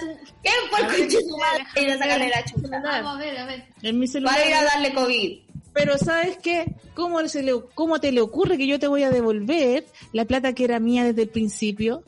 [0.43, 2.81] quién fue el conche su madre para ir a sacarle la chucha?
[2.83, 3.65] Vamos a ver, a ver.
[3.83, 4.35] En mi celular.
[4.35, 5.39] Para ir a darle COVID.
[5.73, 6.75] Pero ¿sabes qué?
[6.95, 10.53] ¿Cómo, se le, ¿Cómo te le ocurre que yo te voy a devolver la plata
[10.53, 12.05] que era mía desde el principio?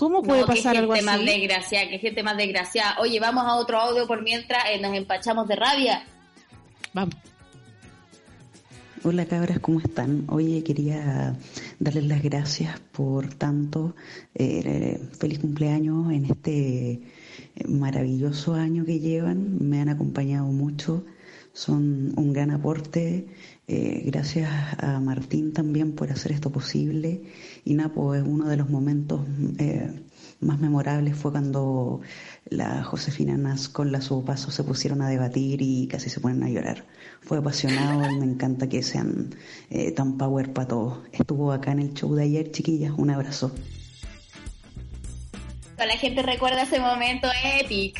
[0.00, 1.26] ¿Cómo puede No, pasar algo gente más así?
[1.26, 2.96] desgraciada, que gente más desgraciada.
[3.00, 6.06] Oye, vamos a otro audio por mientras eh, nos empachamos de rabia.
[6.94, 7.14] Vamos.
[9.04, 10.24] Hola cabras, ¿cómo están?
[10.28, 11.36] Oye, quería
[11.78, 13.94] darles las gracias por tanto.
[14.34, 17.00] Eh, feliz cumpleaños en este eh,
[17.68, 19.68] maravilloso año que llevan.
[19.68, 21.04] Me han acompañado mucho.
[21.52, 23.26] Son un gran aporte.
[23.68, 27.20] Eh, gracias a Martín también por hacer esto posible.
[27.64, 29.20] Y Napo es uno de los momentos
[29.58, 29.90] eh,
[30.40, 32.00] más memorables fue cuando
[32.48, 36.48] la Josefina Nas con la Subopaso se pusieron a debatir y casi se ponen a
[36.48, 36.84] llorar.
[37.20, 39.34] Fue apasionado y me encanta que sean
[39.70, 40.98] eh, tan power para todos.
[41.12, 42.92] Estuvo acá en el show de ayer, chiquillas.
[42.96, 43.52] Un abrazo.
[45.74, 47.28] Toda la gente recuerda ese momento
[47.60, 47.98] epic.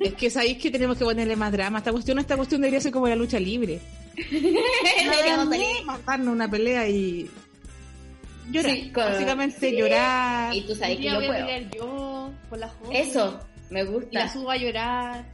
[0.00, 1.78] Es que sabéis que tenemos que ponerle más drama.
[1.78, 3.80] Esta cuestión, esta cuestión debería ser como la lucha libre.
[4.30, 5.48] Deberíamos.
[5.86, 7.30] Matarnos una pelea y
[8.50, 8.72] llorar.
[8.72, 9.76] Sí, con- Básicamente sí.
[9.76, 10.54] llorar.
[10.54, 11.46] Y tú sabes que yo voy a puedo.
[11.76, 12.96] yo por la joven.
[12.96, 13.40] Eso,
[13.70, 14.32] me Y la gusta.
[14.32, 15.24] subo a llorar.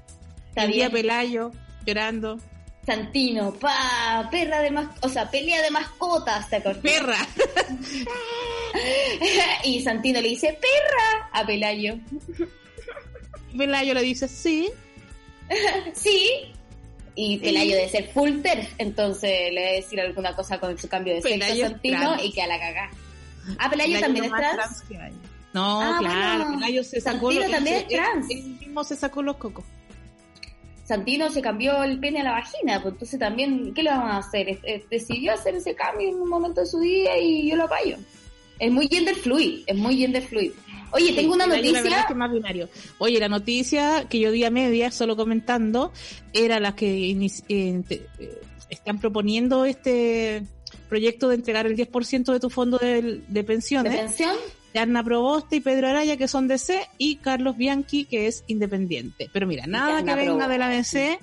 [0.49, 0.91] Está bien.
[0.91, 1.51] Pelayo
[1.87, 2.39] llorando.
[2.87, 6.83] Santino, pa, perra de mas o sea, pelea de mascotas, ¿te acuerdas?
[6.83, 7.27] Perra.
[9.65, 11.95] y Santino le dice, perra, a Pelayo.
[13.57, 14.69] Pelayo le dice, sí.
[15.95, 16.29] sí.
[17.15, 18.41] Y Pelayo debe ser full
[18.79, 22.25] entonces le debe decir alguna cosa con su cambio de sexo Pelayo a Santino trans.
[22.25, 22.91] y que a la cagá.
[23.59, 24.83] Ah, Pelayo Pelayo también es trans.
[24.83, 25.13] que hay.
[25.53, 26.59] No, Ah, claro, bueno.
[26.61, 28.31] Pelayo se sacó Santino los- también él es trans.
[28.31, 29.65] Él mismo se sacó los cocos.
[30.85, 34.17] Santino se cambió el pene a la vagina, pues entonces también, ¿qué le vamos a
[34.19, 34.49] hacer?
[34.51, 37.65] Es- es- decidió hacer ese cambio en un momento de su vida y yo lo
[37.65, 37.97] apoyo.
[38.59, 40.53] Es muy gender fluid, es muy gender fluid.
[40.93, 42.01] Oye, tengo una la verdad noticia.
[42.01, 42.69] es que más binario.
[42.99, 45.91] Oye, la noticia que yo di a media, solo comentando,
[46.35, 50.45] era la que eh, eh, están proponiendo este
[50.95, 53.97] proyecto de entregar el 10% de tu fondo de, de ¿De pensiones.
[53.97, 54.37] pensión?
[54.73, 59.29] de Arna Proboste y Pedro Araya, que son DC, y Carlos Bianchi, que es independiente.
[59.33, 60.53] Pero mira, nada que venga Proboste.
[60.53, 61.19] de la DC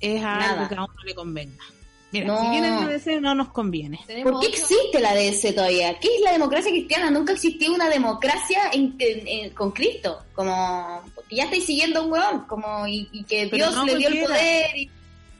[0.00, 0.50] es Nada.
[0.52, 1.64] algo que a uno le convenga.
[2.12, 2.40] Mira, No.
[2.40, 3.98] si viene de la DC no nos conviene.
[4.22, 5.98] ¿Por qué existe la DS todavía?
[5.98, 7.10] ¿Qué es la democracia cristiana?
[7.10, 10.22] Nunca existió una democracia en- en- en- con Cristo.
[10.34, 11.02] Como,
[11.32, 14.08] ya estáis siguiendo a un weón, como, y, y que Pero Dios no le dio
[14.08, 14.76] el poder.
[14.76, 14.90] y-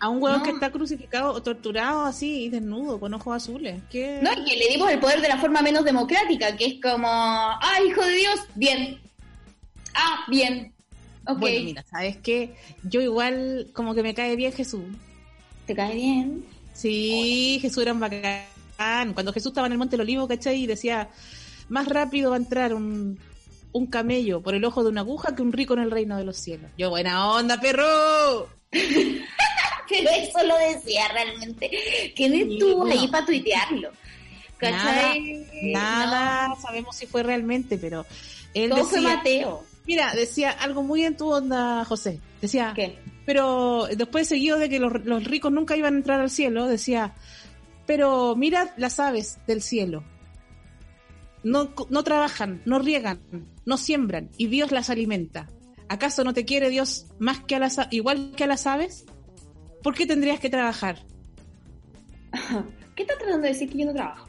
[0.05, 0.45] A un huevón No.
[0.45, 3.81] que está crucificado o torturado así, desnudo, con ojos azules.
[3.91, 4.19] ¿Qué?
[4.23, 7.09] no, y que le dimos el poder de la forma menos democrática, que es como,
[7.09, 9.01] ah, hijo de Dios, bien.
[9.95, 10.75] Ah, bien.
[11.27, 12.55] Ok, Bueno, mira, ¿sabes qué?
[12.83, 14.85] Yo igual como que me cae bien Jesús.
[15.67, 16.45] te cae bien.
[16.75, 19.15] Sí, Jesús era un bacán.
[19.15, 20.65] Cuando Jesús estaba en el Monte del Olivo, ¿cachai?
[20.65, 21.09] Y decía,
[21.71, 23.19] más rápido va a entrar un,
[23.73, 26.25] un camello por el ojo de una aguja que un rico en el reino de
[26.25, 26.71] los cielos.
[26.77, 28.49] Yo, buena onda, perro.
[29.89, 31.71] Pero eso lo decía realmente.
[32.15, 32.93] ¿Quién estuvo no.
[32.93, 33.91] ahí para tuitearlo?
[34.61, 35.47] Nada, ¿Cachai?
[35.73, 38.07] nada sabemos si fue realmente, pero
[38.55, 38.77] él No.
[38.77, 39.65] Todo fue decía, Mateo.
[39.87, 42.21] mira, decía algo muy en tu onda, José.
[42.41, 42.99] Decía, ¿Qué?
[43.27, 47.15] pero después seguido de que los, los ricos nunca iban a entrar al cielo, decía,
[47.87, 50.03] pero mira las aves del cielo.
[51.43, 53.21] No, no trabajan, no riegan,
[53.67, 55.51] no siembran y Dios las alimenta.
[55.89, 59.05] ¿Acaso no te quiere Dios más que a las igual que a las aves?
[59.85, 60.97] ¿Por qué tendrías que trabajar?
[62.97, 64.27] ¿Qué estás tratando de decir que yo no trabajo?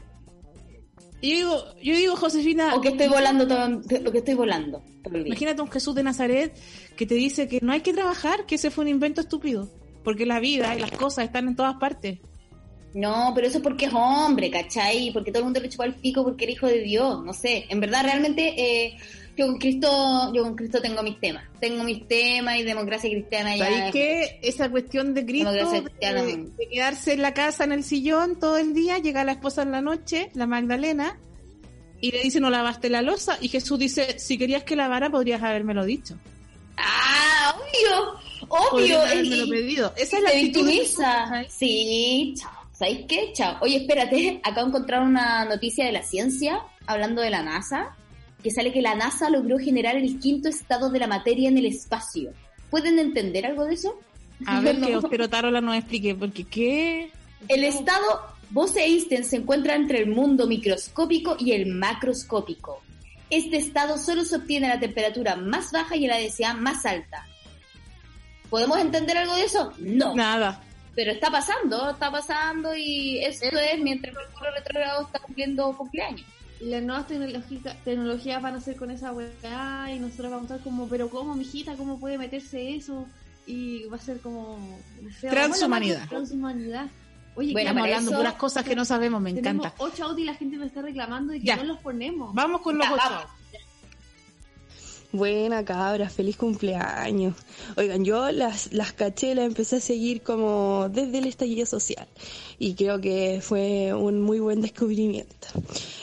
[1.22, 5.24] Yo digo, yo digo, Josefina, O que estoy volando todo, que estoy volando todo el
[5.24, 5.32] día.
[5.32, 6.54] imagínate un Jesús de Nazaret
[6.94, 9.70] que te dice que no hay que trabajar, que ese fue un invento estúpido,
[10.04, 12.18] porque la vida y las cosas están en todas partes.
[12.92, 15.10] No, pero eso es porque es hombre, ¿cachai?
[15.10, 17.64] Porque todo el mundo le chupó el pico porque era hijo de Dios, no sé.
[17.70, 18.96] En verdad, realmente, eh,
[19.36, 21.44] yo con Cristo, yo con Cristo tengo mis temas.
[21.60, 23.64] Tengo mis temas y democracia cristiana ya.
[23.66, 25.90] ¿Sabéis que esa cuestión de Cristo, de,
[26.56, 29.72] de quedarse en la casa, en el sillón todo el día, llega la esposa en
[29.72, 31.18] la noche, la Magdalena,
[32.00, 35.42] y le dice, no lavaste la losa, y Jesús dice, si querías que lavara, podrías
[35.42, 36.16] habérmelo dicho.
[36.76, 38.70] Ah, obvio, obvio.
[38.70, 39.92] Podrías Y- habérmelo y- pedido.
[39.96, 41.44] Esa es la victimiza.
[41.48, 42.50] Sí, chao.
[42.72, 43.32] ¿Sabéis qué?
[43.32, 43.56] Chao.
[43.62, 47.96] Oye, espérate, acabo de encontrar una noticia de la ciencia, hablando de la NASA,
[48.46, 51.66] que sale que la NASA logró generar el quinto estado de la materia en el
[51.66, 52.32] espacio.
[52.70, 53.98] ¿Pueden entender algo de eso?
[54.46, 54.98] A ver que No.
[54.98, 57.10] Ostero Tarola nos explique, porque qué...
[57.48, 58.04] El estado
[58.50, 62.80] Bose-Einstein se encuentra entre el mundo microscópico y el macroscópico.
[63.30, 66.86] Este estado solo se obtiene a la temperatura más baja y a la densidad más
[66.86, 67.26] alta.
[68.48, 69.72] ¿Podemos entender algo de eso?
[69.80, 70.14] No.
[70.14, 70.62] Nada.
[70.94, 76.24] Pero está pasando, está pasando y esto es mientras el Mercurio retrógrado está cumpliendo cumpleaños.
[76.60, 77.06] Y las nuevas
[77.84, 81.34] tecnologías van a ser con esa weá y nosotros vamos a estar como, pero ¿cómo,
[81.34, 81.74] mijita?
[81.76, 83.06] ¿Cómo puede meterse eso?
[83.46, 84.58] Y va a ser como...
[85.20, 86.08] Transhumanidad.
[86.08, 86.88] Transhumanidad.
[87.34, 89.74] Oye, Bueno, ¿qué- Estamos hablando eso- puras cosas que no sabemos, me encanta.
[89.78, 91.56] ocho audios y la gente nos está reclamando y que Ya.
[91.56, 92.34] no los ponemos.
[92.34, 93.02] Vamos con los Ya, ocho.
[93.10, 93.30] vamos.
[95.12, 97.34] Buena cabra, feliz cumpleaños.
[97.76, 102.06] Oigan, yo las, las caché, las empecé a seguir como desde el estallido social
[102.58, 105.48] y creo que fue un muy buen descubrimiento.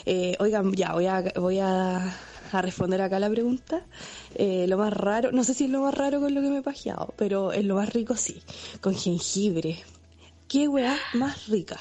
[0.06, 2.16] Eh, oigan, ya voy a, voy a,
[2.52, 3.84] a responder acá la pregunta.
[4.34, 6.58] Eh, lo más raro, no sé si es lo más raro con lo que me
[6.58, 8.42] he pajeado, pero es lo más rico sí,
[8.80, 9.78] con jengibre.
[10.48, 11.78] ¿Qué weá más rica?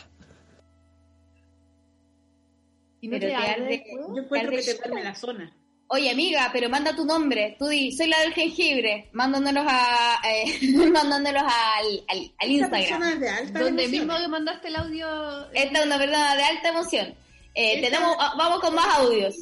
[3.02, 4.08] Y no Pero te te arde arde- después.
[4.16, 5.54] Yo encuentro que te duerme la zona.
[5.96, 7.56] Oye, amiga, pero manda tu nombre.
[7.60, 9.10] Tú di, soy la del jengibre.
[9.14, 12.04] Mandándolos a, eh, mandándolos al,
[12.40, 13.04] al, Instagram.
[13.04, 14.08] es de alta Donde emoción.
[14.08, 15.52] mismo que mandaste el audio...
[15.54, 17.08] Esta es una persona de alta emoción.
[17.54, 19.36] Eh, Esta- tenemos, ah, vamos con más audios.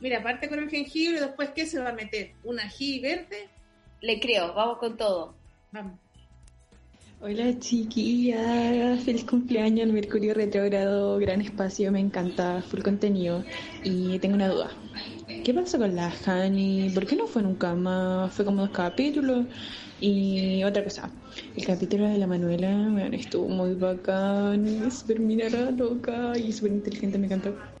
[0.00, 2.32] Mira, parte con el jengibre, después ¿qué se va a meter?
[2.44, 3.46] ¿Un ají verde?
[4.00, 5.34] Le creo, vamos con todo.
[5.72, 5.98] Vamos.
[7.18, 13.44] Hola chiquillas, feliz cumpleaños, Mercurio retrógrado, gran espacio, me encanta, full contenido.
[13.82, 14.70] Y tengo una duda.
[15.44, 16.90] ¿Qué pasó con la Hani?
[16.94, 18.32] ¿Por qué no fue nunca más?
[18.34, 19.46] Fue como dos capítulos.
[20.00, 21.10] Y otra cosa,
[21.56, 27.18] el capítulo de la Manuela, bueno, estuvo muy bacán, súper minera, loca y súper inteligente,
[27.18, 27.75] me encantó.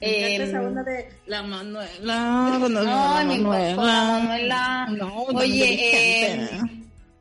[0.00, 2.58] Me encanta esa onda de la Manuela.
[3.26, 4.86] mi Manuela.
[4.90, 6.48] No, Oye, eh,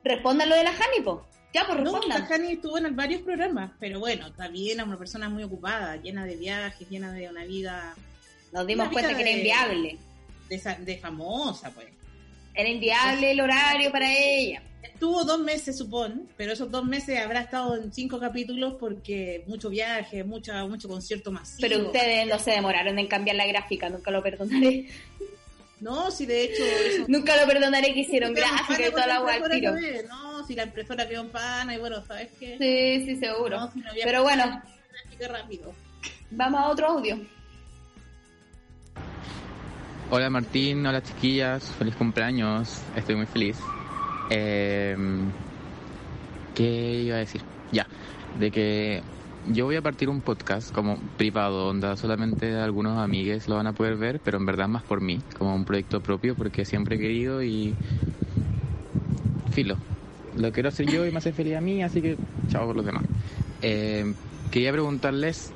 [0.03, 1.25] respondan lo de la Hani, po.
[1.53, 5.29] Ya, pues No, la Jani estuvo en varios programas, pero bueno, también es una persona
[5.29, 7.95] muy ocupada, llena de viajes, llena de una vida
[8.51, 9.97] Nos dimos cuenta que era inviable.
[10.49, 11.87] de, de famosa, pues.
[12.53, 14.61] Era inviable el horario para ella.
[14.93, 19.69] Estuvo dos meses, supón, pero esos dos meses habrá estado en cinco capítulos porque mucho
[19.69, 21.59] viaje, mucha, mucho concierto masivo.
[21.61, 24.87] Pero ustedes no se demoraron en cambiar la gráfica, nunca lo perdonaré.
[25.79, 26.63] No, si de hecho...
[26.63, 29.75] eso- Nunca lo perdonaré que hicieron gráfica y toda la agua tiro.
[30.09, 32.57] No, si la impresora quedó en pana y bueno, ¿sabes qué?
[32.57, 33.59] Sí, sí, seguro.
[33.59, 34.61] No, si no había Pero bueno,
[35.29, 35.73] rápido.
[36.31, 37.19] vamos a otro audio.
[40.09, 43.57] Hola Martín, hola chiquillas, feliz cumpleaños, estoy muy feliz.
[44.29, 44.95] Eh,
[46.55, 47.41] ¿Qué iba a decir?
[47.71, 47.87] Ya,
[48.39, 49.03] de que
[49.49, 53.73] yo voy a partir un podcast como privado, donde solamente algunos amigues lo van a
[53.73, 56.99] poder ver, pero en verdad más por mí, como un proyecto propio, porque siempre he
[56.99, 57.75] querido y...
[59.51, 59.77] Filo,
[60.35, 62.17] lo quiero hacer yo y me hace feliz a mí, así que
[62.49, 63.03] chao por los demás.
[63.61, 64.13] Eh,
[64.51, 65.51] quería preguntarles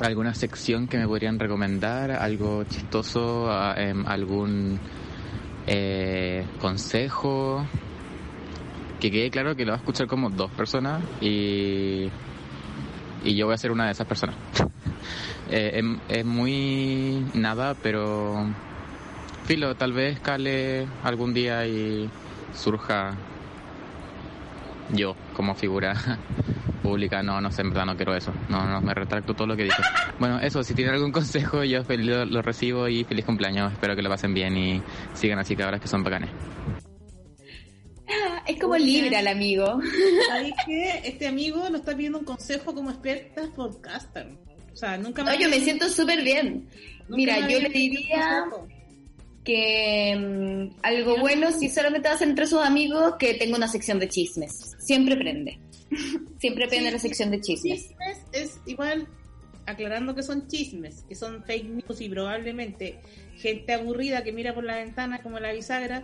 [0.00, 4.78] alguna sección que me podrían recomendar, algo chistoso, em, algún
[5.66, 7.66] eh, consejo.
[9.00, 12.08] Que quede claro que lo va a escuchar como dos personas y
[13.24, 14.36] Y yo voy a ser una de esas personas.
[15.50, 18.36] Eh, es, es muy nada, pero
[19.46, 22.10] filo, tal vez cale algún día y
[22.52, 23.16] surja
[24.92, 25.94] yo como figura
[26.82, 27.22] pública.
[27.22, 28.32] No, no sé, en verdad no quiero eso.
[28.48, 29.82] No, no, me retracto todo lo que dije.
[30.18, 33.72] Bueno, eso, si tienen algún consejo, yo lo, lo recibo y feliz cumpleaños.
[33.72, 34.82] Espero que lo pasen bien y
[35.14, 36.30] sigan así cabras que son bacanes.
[38.48, 39.78] Es como libre al amigo.
[40.28, 44.26] ¿Sabéis que este amigo nos está pidiendo un consejo como experta podcaster?
[44.72, 46.66] O sea, nunca No, yo me siento súper bien.
[47.08, 48.46] Mira, yo le diría
[49.44, 54.08] que mm, algo bueno, si solamente vas entre sus amigos, que tenga una sección de
[54.08, 54.76] chismes.
[54.78, 55.58] Siempre prende.
[56.38, 57.88] Siempre prende Sí, la sección de chismes.
[57.88, 59.08] Chismes es igual,
[59.66, 62.98] aclarando que son chismes, que son fake news y probablemente
[63.36, 66.02] gente aburrida que mira por la ventana como la bisagra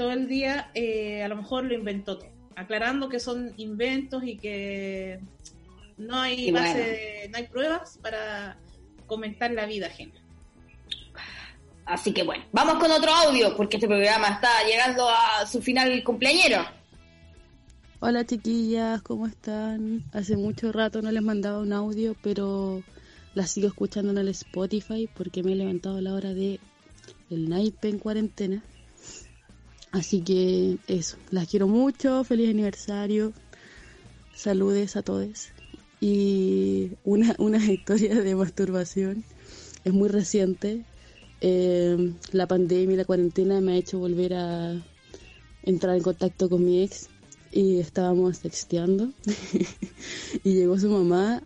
[0.00, 2.30] todo el día, eh, a lo mejor lo inventó todo.
[2.56, 5.20] Aclarando que son inventos y que
[5.98, 7.32] no hay base bueno.
[7.32, 8.56] no hay pruebas para
[9.06, 10.14] comentar la vida ajena.
[11.84, 16.02] Así que bueno, vamos con otro audio, porque este programa está llegando a su final
[16.02, 16.64] cumpleañero.
[17.98, 20.04] Hola chiquillas, ¿cómo están?
[20.14, 22.82] Hace mucho rato no les mandaba un audio, pero
[23.34, 26.58] las sigo escuchando en el Spotify porque me he levantado a la hora de
[27.28, 28.64] el naipe en cuarentena.
[29.92, 33.32] Así que eso, las quiero mucho, feliz aniversario,
[34.34, 35.48] saludes a todos.
[36.00, 39.24] Y una, una historia de masturbación,
[39.84, 40.84] es muy reciente.
[41.40, 44.80] Eh, la pandemia y la cuarentena me ha hecho volver a
[45.62, 47.08] entrar en contacto con mi ex
[47.50, 49.10] y estábamos texteando
[50.44, 51.42] y llegó su mamá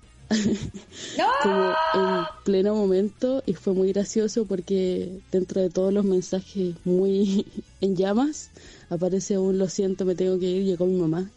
[1.42, 7.46] como en pleno momento y fue muy gracioso porque dentro de todos los mensajes muy
[7.80, 8.50] en llamas
[8.90, 11.30] aparece un lo siento me tengo que ir llegó mi mamá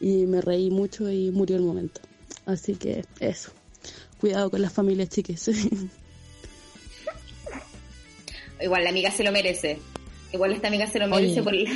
[0.00, 2.00] y me reí mucho y murió el momento
[2.46, 3.50] así que eso
[4.20, 5.50] cuidado con las familias chiques
[8.60, 9.78] Igual la amiga se lo merece.
[10.32, 11.66] Igual esta amiga se lo merece Oye.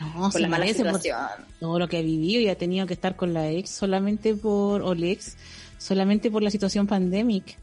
[0.00, 1.18] por, No, la mala por situación.
[1.60, 4.82] todo lo que ha vivido y ha tenido que estar con la ex solamente por,
[4.82, 5.36] o el ex,
[5.78, 7.54] solamente por la situación pandémica.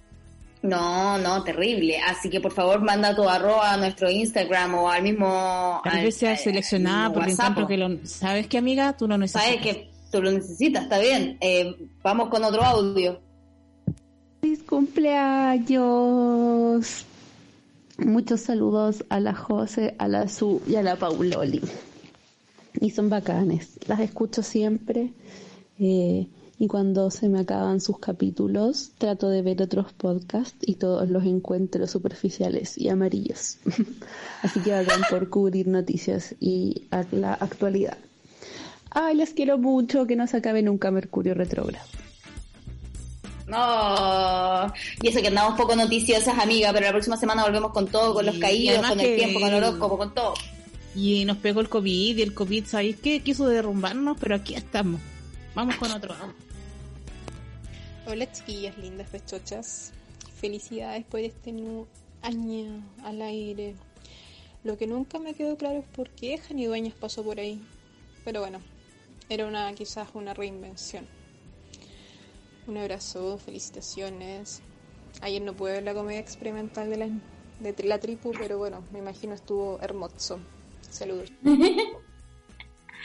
[0.63, 1.99] No, no, terrible.
[1.99, 5.79] Así que por favor manda tu arroba a nuestro Instagram o al mismo...
[5.83, 7.49] Tal al- vez sea al- seleccionada WhatsApp.
[7.51, 8.97] encuentro que lo, ¿sabes qué amiga?
[8.97, 9.43] Tú lo necesitas.
[9.45, 11.37] Sabes que tú lo necesitas, está bien.
[11.39, 13.21] Eh, vamos con otro audio.
[14.41, 17.05] ¡Feliz cumpleaños!
[17.97, 21.61] Muchos saludos a la Jose, a la Su y a la Pauloli.
[22.81, 23.79] Y son bacanes.
[23.87, 25.13] Las escucho siempre.
[25.79, 31.09] eh, y cuando se me acaban sus capítulos, trato de ver otros podcasts y todos
[31.09, 33.57] los encuentro superficiales y amarillos.
[34.41, 37.97] Así que hagan por cubrir noticias y a la actualidad.
[38.91, 40.07] Ay, les quiero mucho.
[40.07, 41.85] Que no se acabe nunca Mercurio retrógrado.
[43.47, 48.13] No, y eso que andamos poco noticiosas, amiga, pero la próxima semana volvemos con todo,
[48.13, 50.33] con los Y caídos, con el que- tiempo, con el horóscopo, con todo.
[50.95, 53.19] Y nos pegó el COVID y el COVID, ¿sabéis qué?
[53.21, 54.99] Quiso derrumbarnos, pero aquí estamos.
[55.55, 56.13] Vamos con otro.
[58.07, 59.91] Hola chiquillas lindas pechochas.
[60.39, 61.87] Felicidades por este nu-
[62.21, 63.75] año al aire.
[64.63, 67.61] Lo que nunca me quedó claro es por qué Jani Dueñas pasó por ahí.
[68.23, 68.59] Pero bueno,
[69.29, 71.07] era una quizás una reinvención.
[72.67, 74.61] Un abrazo, felicitaciones.
[75.21, 77.07] Ayer no pude ver la comedia experimental de la,
[77.59, 80.39] de la tripu, pero bueno, me imagino estuvo hermoso.
[80.89, 81.31] Saludos.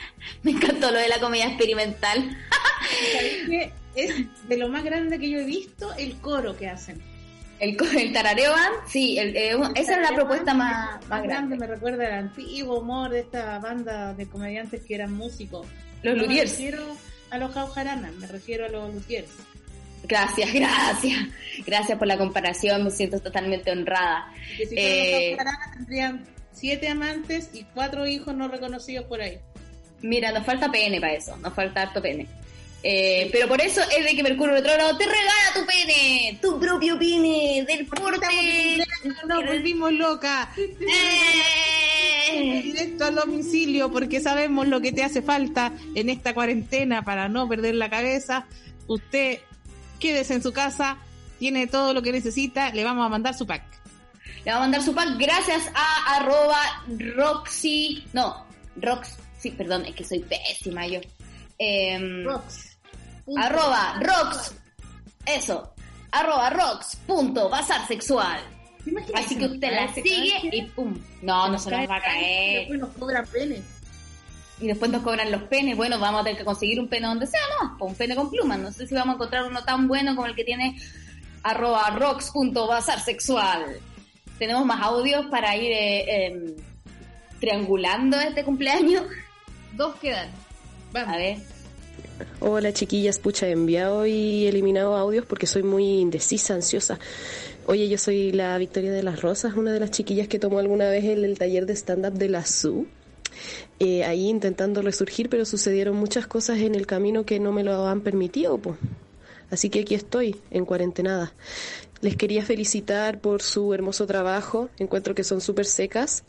[0.43, 2.37] Me encantó lo de la comedia experimental.
[3.95, 4.15] Es
[4.49, 7.01] de lo más grande que yo he visto el coro que hacen.
[7.59, 11.57] El, el tarareo van, sí, el- eh, esa es la propuesta más, más grande.
[11.57, 15.67] Me recuerda al antiguo humor de esta banda de comediantes que eran músicos.
[16.03, 16.53] Los No Luthiers.
[16.53, 16.97] Me refiero
[17.31, 19.29] a los Jaujaranas, me refiero a los Luthiers.
[20.05, 21.19] Gracias, gracias.
[21.67, 24.33] Gracias por la comparación, me siento totalmente honrada.
[24.57, 29.39] Si Eh, los tendrían siete amantes y cuatro hijos no reconocidos por ahí.
[30.03, 32.27] Mira, nos falta pene para eso, nos falta harto pene.
[32.83, 36.99] Eh, pero por eso es de que Mercurio Retrógrado te regala tu pene, tu propio
[36.99, 38.27] pene del porte.
[39.27, 40.49] Nos volvimos locas.
[42.33, 47.49] Directo al domicilio porque sabemos lo que te hace falta en esta cuarentena para no
[47.49, 48.47] perder la cabeza.
[48.87, 49.41] Usted
[49.99, 50.97] quédese en su casa,
[51.39, 53.63] tiene todo lo que necesita, le vamos a mandar su pack.
[54.45, 56.83] Le va a mandar su pack gracias a arroba
[57.15, 58.05] Roxy.
[58.15, 58.47] No,
[58.77, 59.17] Rox.
[59.41, 61.01] Sí, perdón, es que soy pésima yo.
[61.59, 62.27] Em,
[63.37, 64.55] Arroba Rox.
[65.27, 65.75] Eso.
[66.13, 66.97] Arroba Rox.
[67.07, 67.49] Punto.
[67.49, 68.41] Bazar sexual.
[69.15, 70.99] Así que usted la sigue y pum.
[71.23, 72.61] No, no se nos va a caer.
[72.61, 73.63] Después nos cobra pene.
[74.61, 75.77] y después nos cobran los penes.
[75.77, 77.85] Bueno, vamos a tener que conseguir un pene donde sea, ¿no?
[77.85, 78.59] Un pene con plumas.
[78.59, 80.79] No sé si vamos a encontrar uno tan bueno como el que tiene
[81.43, 83.79] arroba rocks.bazar sexual.
[84.39, 86.55] Tenemos más audios para ir eh, em,
[87.39, 89.05] triangulando este cumpleaños.
[89.77, 90.31] Dos quedan.
[90.95, 91.39] A ver.
[92.41, 96.99] Hola chiquillas, pucha, he enviado y eliminado audios porque soy muy indecisa, ansiosa.
[97.67, 100.89] Oye, yo soy la Victoria de las Rosas, una de las chiquillas que tomó alguna
[100.91, 102.87] vez el, el taller de stand-up de la SU.
[103.79, 107.87] Eh, ahí intentando resurgir, pero sucedieron muchas cosas en el camino que no me lo
[107.87, 108.59] han permitido.
[108.59, 108.77] po.
[109.51, 111.33] Así que aquí estoy, en cuarentenada.
[112.01, 114.69] Les quería felicitar por su hermoso trabajo.
[114.79, 116.25] Encuentro que son súper secas.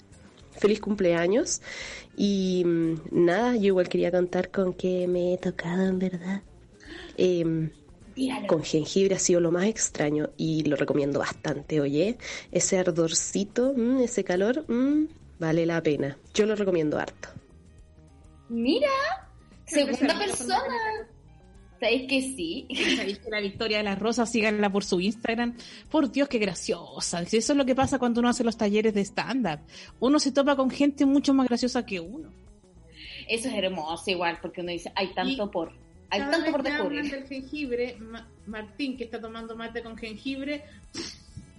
[0.62, 1.62] Feliz cumpleaños.
[2.16, 6.44] Y mm, nada, yo igual quería cantar con que me he tocado en verdad.
[7.18, 7.72] Em,
[8.48, 12.18] con jengibre ha sido lo más extraño y lo recomiendo bastante, oye.
[12.52, 15.06] Ese ardorcito, mm, ese calor, mm,
[15.40, 16.16] vale la pena.
[16.36, 17.30] Yo lo recomiendo harto.
[18.50, 18.90] Mira,
[19.66, 21.08] segunda persona.
[21.82, 22.68] ¿Sabéis que sí?
[22.96, 25.58] ¿Sabéis que la Victoria de las Rosas, síganla por su Instagram?
[25.90, 27.26] Por Dios, qué graciosa.
[27.26, 29.60] Si Eso es lo que pasa cuando uno hace los talleres de stand-up.
[30.00, 32.30] Uno se topa con gente mucho más graciosa que uno.
[33.28, 35.72] Eso es hermoso igual, porque uno dice, hay tanto por,
[36.12, 37.10] hay tanto por descubrir.
[37.10, 40.64] del jengibre, Ma- Martín, que está tomando mate con jengibre,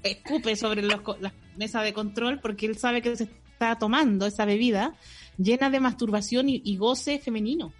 [0.04, 4.26] escupe sobre los co- la mesa de control porque él sabe que se está tomando
[4.26, 4.94] esa bebida
[5.38, 7.72] llena de masturbación y, y goce femenino.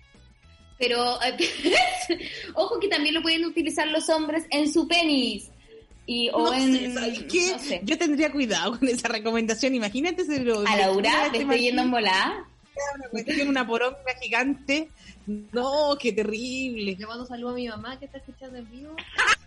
[0.83, 1.17] Pero
[2.55, 5.49] ojo que también lo pueden utilizar los hombres en su penis.
[6.07, 7.51] Y, o No en, sé, ¿sabes qué?
[7.53, 7.81] no sé.
[7.85, 9.77] Yo tendría cuidado con esa recomendación.
[9.77, 10.67] Imagínate si lo.
[10.67, 12.45] A Laura, te estoy yendo en volada.
[12.97, 14.89] Una cuestión, una poronga gigante.
[15.27, 16.97] No, qué terrible.
[16.99, 18.97] Le mando un saludo a mi mamá que está escuchando en vivo.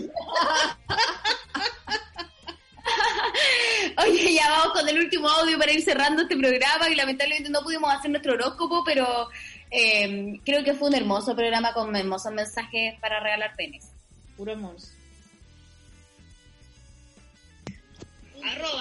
[4.06, 7.62] Oye, ya vamos con el último audio para ir cerrando este programa y lamentablemente no
[7.62, 9.28] pudimos hacer nuestro horóscopo, pero
[9.70, 13.90] eh, creo que fue un hermoso programa con hermosos mensajes para regalar penes.
[14.36, 14.76] Puro amor.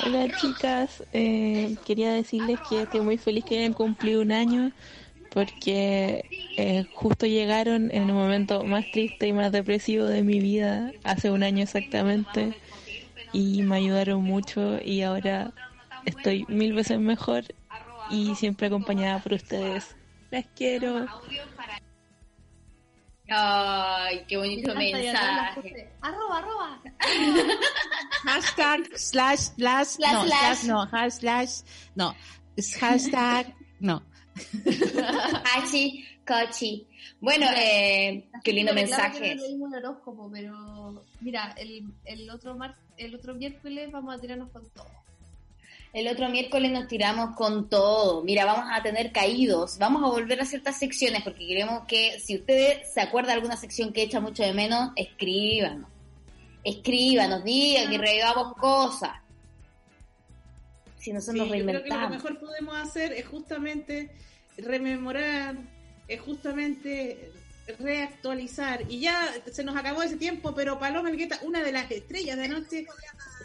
[0.06, 4.72] Hola chicas, eh, quería decirles que estoy muy feliz que hayan cumplido un año
[5.34, 6.24] porque
[6.58, 11.30] eh, justo llegaron en el momento más triste y más depresivo de mi vida, hace
[11.30, 12.54] un año exactamente,
[13.34, 15.52] y me ayudaron mucho y ahora
[16.06, 17.44] estoy mil veces mejor
[18.10, 19.97] y siempre acompañada por ustedes.
[20.32, 21.06] Las quiero.
[23.30, 25.90] Ay, qué bonito mensaje.
[26.02, 26.82] Arroba, arroba.
[28.24, 30.64] Hashtag slash slash Slash, no, slash.
[30.64, 31.50] slash no, hashtag
[31.96, 32.16] no,
[32.80, 34.04] hashtag no.
[35.44, 36.88] Hachi, cochi.
[37.20, 39.36] Bueno, eh, qué lindo que mensaje.
[39.36, 44.20] no leímos el horóscopo, pero mira, el, el otro mar, el otro miércoles vamos a
[44.20, 44.88] tirarnos con todo.
[45.94, 48.24] El otro miércoles nos tiramos con todo.
[48.24, 49.78] Mira, vamos a tener caídos.
[49.80, 53.58] Vamos a volver a ciertas secciones porque queremos que, si ustedes se acuerdan de alguna
[53.58, 55.90] sección que echa mucho de menos, escríbanos.
[56.64, 59.12] Escríbanos, digan que revivamos cosas.
[60.98, 62.24] Si nosotros Sí, nos yo creo que lo que reinventamos.
[62.24, 64.12] mejor podemos hacer es justamente
[64.58, 65.56] rememorar,
[66.08, 67.32] es justamente
[67.80, 68.82] reactualizar.
[68.90, 72.46] Y ya se nos acabó ese tiempo, pero Paloma Elgueta, una de las estrellas de
[72.46, 72.86] anoche,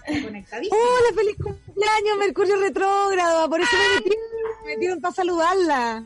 [0.06, 0.76] está conectadísima.
[0.76, 3.48] Hola, feliz cumpleaños, Mercurio retrógrado.
[3.48, 4.20] Por eso me metieron,
[4.64, 6.04] me metieron para saludarla.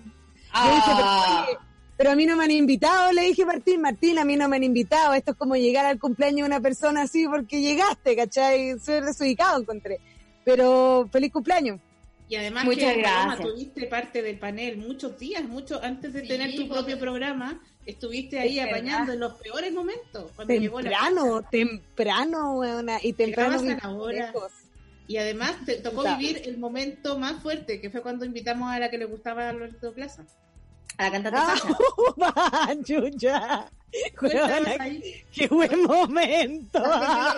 [0.55, 1.47] Yo dije, pero, Ah.
[1.49, 1.59] oye,
[1.97, 4.49] pero a mí no me han invitado, le dije a Martín, Martín, a mí no
[4.49, 5.14] me han invitado.
[5.14, 8.79] Esto es como llegar al cumpleaños de una persona así porque llegaste, ¿cachai?
[8.79, 9.99] Soy desubicado, encontré.
[10.45, 11.81] Pero feliz cumpleaños.
[12.29, 13.49] Y además Muchas que Paloma, gracias.
[13.55, 17.61] tuviste parte del panel muchos días, mucho antes de Sí, tener tu porque- propio programa,
[17.87, 18.78] estuviste ahí Es verdad.
[18.78, 20.30] apañando en los peores momentos.
[20.37, 23.61] Cuando llegó la Temprano, temprano, weona, y temprano.
[23.61, 24.26] Llegabas a la vi- hora.
[24.26, 24.53] lejos.
[25.09, 28.91] Y además te tocó vivir el momento más fuerte, que fue cuando invitamos a la
[28.91, 30.24] que le gustaba a Alberto Plaza.
[30.99, 31.39] A la cantante
[32.20, 33.70] Ah, chucha.
[35.32, 36.82] Qué buen momento.
[36.84, 37.34] Ah,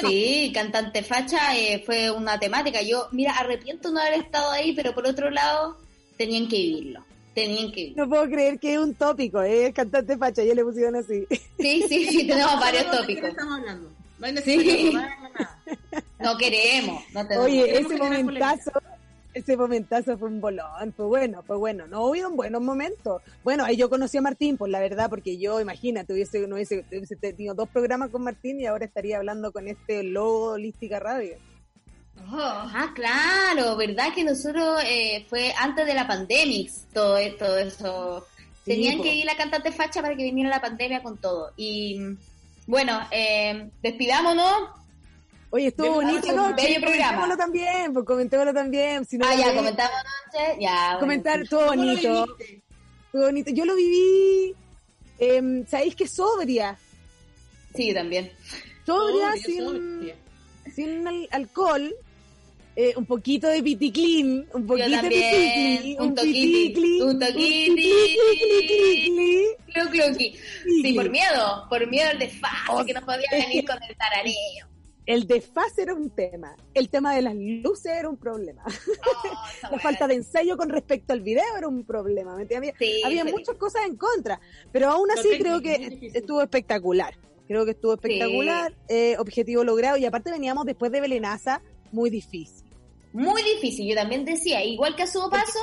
[0.00, 2.82] sí, cantante facha eh, fue una temática.
[2.82, 5.78] Yo, mira, arrepiento no haber estado ahí, pero por otro lado,
[6.18, 7.04] tenían que vivirlo.
[7.34, 7.92] Tenían que.
[7.96, 9.66] No puedo creer que es un tópico, ¿eh?
[9.66, 11.26] es cantante facha, ya le pusieron así.
[11.58, 13.30] Sí, sí, sí, tenemos varios No, ¿de qué tópicos.
[13.30, 13.90] estamos hablando?
[14.18, 14.92] No hay Sí.
[16.20, 17.02] No queremos.
[17.12, 17.46] No tenemos.
[17.46, 18.70] Oye, Queremos ese momentazo,
[19.34, 21.86] ese momentazo fue un bolón, fue bueno, fue bueno.
[21.88, 23.22] No hubieron buenos momentos.
[23.42, 26.84] Bueno, ahí yo conocí a Martín, por la verdad, porque yo, imagínate, hubiese, no hubiese,
[26.92, 31.36] hubiese tenido dos programas con Martín y ahora estaría hablando con este logo Holística Radio.
[32.16, 38.26] Ah, claro, ¿verdad que nosotros eh, fue antes de la pandemia todo, e- todo eso?
[38.64, 39.02] Sí, Tenían po.
[39.02, 41.52] que ir la cantante facha para que viniera la pandemia con todo.
[41.56, 42.00] Y
[42.66, 44.70] bueno, eh, despidámonos.
[45.50, 46.54] Oye, estuvo bonito, ¿no?
[46.54, 46.80] bello.
[46.80, 49.04] Comentémoslo también, pues comentémoslo también.
[49.04, 50.56] Si no Ah, ya, noche.
[50.60, 51.00] Ya, bueno.
[51.00, 52.26] Comentar todo ¿Cómo lo bonito.
[53.10, 53.50] Todo bonito.
[53.50, 54.54] Yo lo viví,
[55.18, 56.78] em, ¿sabéis que sobria?
[57.74, 58.32] Sí, también.
[58.86, 60.16] Sobria, Sobria, sin, sobria.
[60.74, 61.94] Sin al- alcohol.
[62.74, 66.40] eh, un poquito de piticlin, un poquito de también, piticli, un un toquiti,
[66.72, 67.82] piticli, un toquiti.
[69.90, 70.36] cluqui.
[70.82, 74.66] Sí, por miedo, por miedo al desfase que no podía venir con el tarareo.
[75.04, 76.54] El desfase era un tema.
[76.74, 78.62] El tema de las luces era un problema.
[79.70, 82.36] La falta de ensayo con respecto al video era un problema.
[82.36, 82.72] ¿me entiendes?
[82.74, 83.32] Había, Sí, había sí.
[83.32, 84.40] muchas cosas en contra.
[84.70, 87.14] Pero aún así creo que estuvo espectacular.
[87.48, 88.74] Creo que estuvo espectacular.
[88.88, 89.96] eh, objetivo logrado.
[89.96, 92.64] Y aparte veníamos después de Belenaza, muy difícil.
[93.12, 95.58] Muy difícil, yo también decía, igual que a su paso,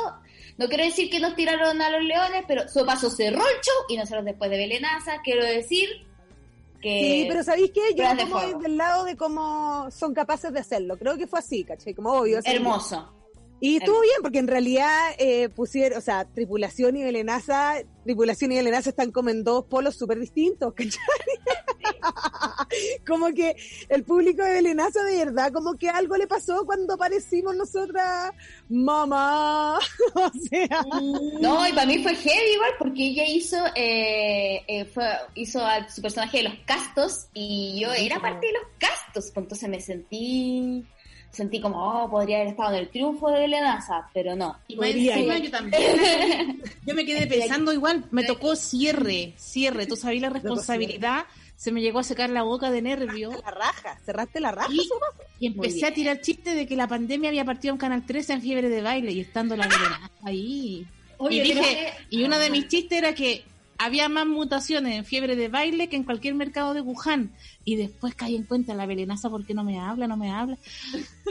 [0.60, 3.76] no quiero decir que nos tiraron a los leones, pero su paso cerró el show
[3.88, 5.90] y nosotros después de Belenaza, quiero decir
[6.80, 7.02] que...
[7.02, 7.82] Sí, pero ¿sabéis qué?
[7.90, 8.60] Yo pruebas de como fuego.
[8.60, 10.98] del lado de cómo son capaces de hacerlo.
[11.00, 11.96] Creo que fue así, ¿cachai?
[11.96, 12.40] Como obvio.
[12.44, 13.16] Hermoso.
[13.62, 17.76] Y estuvo bien, porque en realidad eh, pusieron, o sea, Tripulación y Belenaza,
[18.06, 21.00] Tripulación y Belenaza están como en dos polos súper distintos, ¿cachai?
[23.08, 23.56] como que
[23.90, 28.32] el público de Belenaza de verdad, como que algo le pasó cuando aparecimos nosotras,
[28.70, 29.78] mamá,
[30.14, 30.84] o sea...
[31.40, 35.90] No, y para mí fue heavy igual, porque ella hizo eh, eh, fue, hizo a
[35.90, 39.82] su personaje de los castos y yo era parte de los castos, pues entonces me
[39.82, 40.86] sentí
[41.32, 44.58] sentí como, oh, podría haber estado en el triunfo de Belenaza, pero no.
[44.68, 46.62] Y encima yo también.
[46.86, 49.86] Yo me quedé pensando igual, me tocó cierre, cierre.
[49.86, 51.26] Tú sabías la responsabilidad,
[51.60, 53.32] se me llegó a secar la boca de nervio.
[53.44, 54.72] La raja, cerraste la raja.
[55.42, 58.42] Y, empecé a tirar chistes de que la pandemia había partido en Canal 13 en
[58.42, 60.88] fiebre de baile y estando la Belenaza ahí.
[61.18, 63.44] Oye, y pero- dije, y uno de mis chistes era que
[63.78, 67.36] había más mutaciones en fiebre de baile que en cualquier mercado de Wuhan.
[67.66, 70.58] Y después caí en cuenta la Belenaza porque no me habla, no me habla.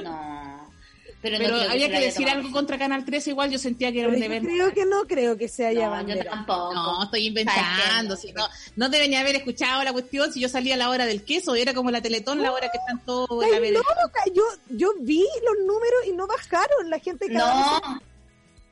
[0.02, 0.77] No.
[1.20, 2.38] Pero, Pero, no había que decir tomado.
[2.38, 4.42] algo contra Canal 13, igual yo sentía que era Pero un deber.
[4.42, 6.74] creo que no creo que se haya No, yo tampoco.
[6.74, 8.16] No, estoy inventando.
[8.16, 8.46] si no,
[8.76, 11.56] no deben haber escuchado la cuestión si yo salía a la hora del queso.
[11.56, 13.80] Era como la Teletón, la hora que están todos en la vereda.
[13.80, 16.88] loca, yo, yo vi los números y no bajaron.
[16.88, 18.00] La gente cada No,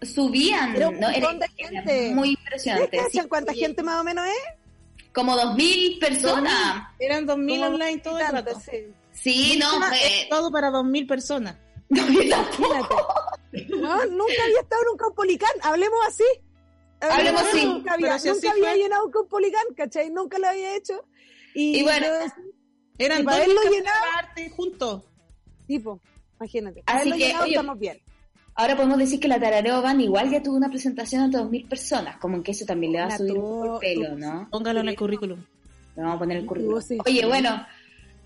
[0.03, 0.77] subían.
[0.77, 2.11] Era un no, era- montón de era gente.
[2.15, 2.85] muy vez- impresionante.
[2.85, 3.17] ¿Ustedes sí.
[3.19, 5.05] cachan cuánta gente más o menos es?
[5.13, 6.89] Como dos mil personas.
[6.99, 8.61] Eran 2.000 Como online todo el rato.
[8.61, 8.87] sí.
[9.13, 11.57] Sí, no, fue- todo para 2.000 personas.
[11.89, 11.99] No,
[14.07, 16.25] nunca había estado en un Caupolicán, hablemos así.
[17.01, 17.65] Hablemos así.
[17.65, 18.79] Nunca había, si nunca había fue.
[18.79, 20.11] llenado un Caupolicán, ¿cachai?
[20.11, 21.05] Nunca lo había hecho.
[21.55, 22.33] Y, Y bueno, yo-
[22.99, 25.03] Eran Y para dos haberlo cafés llenado- de arte juntos.
[25.67, 26.01] tipo,
[26.41, 26.83] imagínate.
[26.87, 28.01] Así Haberlo que, llenado, oye, estamos bien.
[28.55, 31.69] Ahora podemos decir que la Tarareo Van igual ya tuvo una presentación ante dos mil
[31.69, 34.49] personas, como que eso también le va a subir un tuvo- poco el pelo, ¿no?
[34.51, 35.39] Póngalo en el currículum.
[35.95, 36.81] Le vamos a poner el currículum.
[36.81, 37.27] sí, Oye, sí.
[37.27, 37.67] bueno,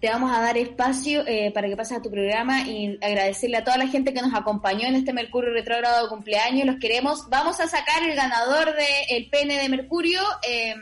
[0.01, 3.65] te vamos a dar espacio eh, para que pases a tu programa y agradecerle a
[3.65, 6.67] toda la gente que nos acompañó en este Mercurio retrógrado de cumpleaños.
[6.67, 7.29] Los queremos.
[7.29, 10.75] Vamos a sacar el ganador del el pene de Mercurio eh,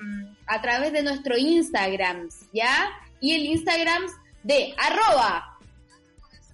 [0.47, 2.91] a través de nuestro Instagram, ¿ya?
[3.21, 4.05] Y el Instagram
[4.45, 5.59] de arroba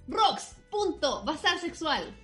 [0.07, 2.15] Rocks.bazar sexual.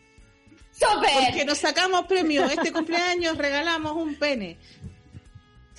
[0.71, 2.51] super Porque nos sacamos premios.
[2.51, 4.57] Este cumpleaños regalamos un pene.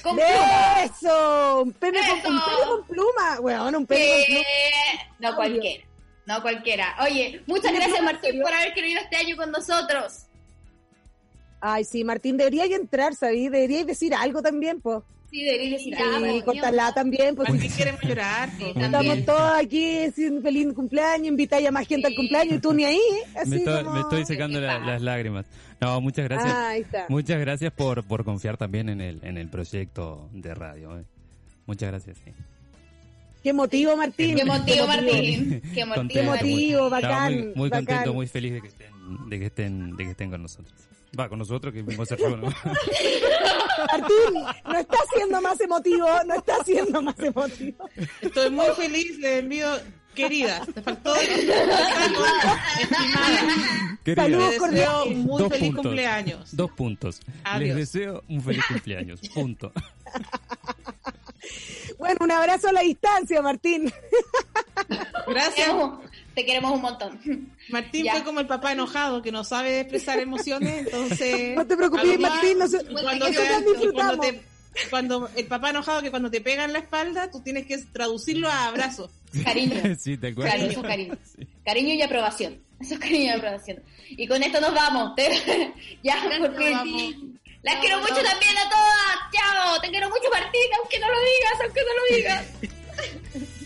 [0.03, 0.83] Con ¡De pluma.
[0.85, 1.63] eso!
[1.63, 2.11] Un pene, Eso.
[2.23, 3.41] con, un pene con pluma.
[3.41, 4.45] Bueno, un pene con pluma.
[5.19, 5.85] No cualquiera.
[6.27, 6.97] No cualquiera.
[7.01, 10.27] Oye, muchas ¿Tiene gracias Martín por haber querido este año con nosotros.
[11.61, 13.49] Ay, sí, Martín, debería entrar, ¿sabí?
[13.49, 15.03] Deberíais decir algo también, pues.
[15.33, 15.95] Sí, debería decir.
[15.99, 16.43] Martín.
[16.43, 17.49] cortarla también, pues.
[17.49, 18.51] Martín queremos llorar.
[18.77, 22.85] Estamos todos aquí, sin feliz cumpleaños, invitáis a más gente al cumpleaños y tú ni
[22.85, 23.01] ahí,
[23.35, 25.47] así Me estoy, como- me estoy secando la- las lágrimas.
[25.81, 26.53] No, muchas gracias.
[26.55, 27.07] Ah, ahí está.
[27.09, 30.99] Muchas gracias por, por confiar también en el, en el proyecto de radio.
[30.99, 31.03] eh.
[31.67, 32.19] Muchas gracias.
[32.25, 32.31] sí.
[33.43, 34.37] Qué motivo, Martín.
[34.37, 35.63] Qué motivo, Martín.
[35.75, 36.91] Qué motivo.
[36.91, 37.87] Bacán, muy, muy bacán.
[37.87, 38.91] contento, muy feliz de que estén,
[39.31, 40.73] de que estén, de que estén con nosotros.
[41.19, 42.47] Va, con nosotros que vimos a hacer ¿no?
[43.93, 44.35] Martín,
[44.65, 47.89] no está siendo más emotivo, no está siendo más emotivo.
[48.21, 49.69] Estoy muy feliz, le envío,
[50.15, 50.65] querida.
[50.73, 51.15] Te faltó.
[51.17, 52.59] Estimada.
[54.05, 55.83] Querida, Saludos Te deseo muy Dos feliz puntos.
[55.85, 56.57] cumpleaños.
[56.57, 57.21] Dos puntos.
[57.45, 57.69] Adiós.
[57.69, 59.21] Les deseo un feliz cumpleaños.
[59.35, 59.73] Punto.
[61.99, 63.93] Bueno, un abrazo a la distancia, Martín.
[65.27, 65.69] Gracias.
[66.35, 67.21] Te queremos un montón.
[67.69, 68.13] Martín Ya.
[68.13, 71.55] fue como el papá enojado que no sabe expresar emociones, entonces...
[71.57, 74.43] No te preocupes, Martín, no se- cuando, te- cuando te-
[74.89, 78.49] cuando el papá enojado que cuando te pega en la espalda, tú tienes que traducirlo
[78.49, 79.11] a abrazo.
[79.45, 79.77] Cariño.
[79.99, 80.71] Sí, te Claro, acuerdas.
[80.71, 81.15] eso es cariño.
[81.65, 82.59] Cariño y aprobación.
[82.81, 83.83] Eso es cariño y aprobación.
[84.09, 85.15] Y con esto nos vamos.
[85.15, 85.31] Te-
[86.03, 86.71] ya, porque
[87.63, 89.17] las quiero mucho también a todas.
[89.33, 89.81] Chao.
[89.81, 93.62] Te quiero mucho, Martín, aunque no lo digas, aunque no lo digas.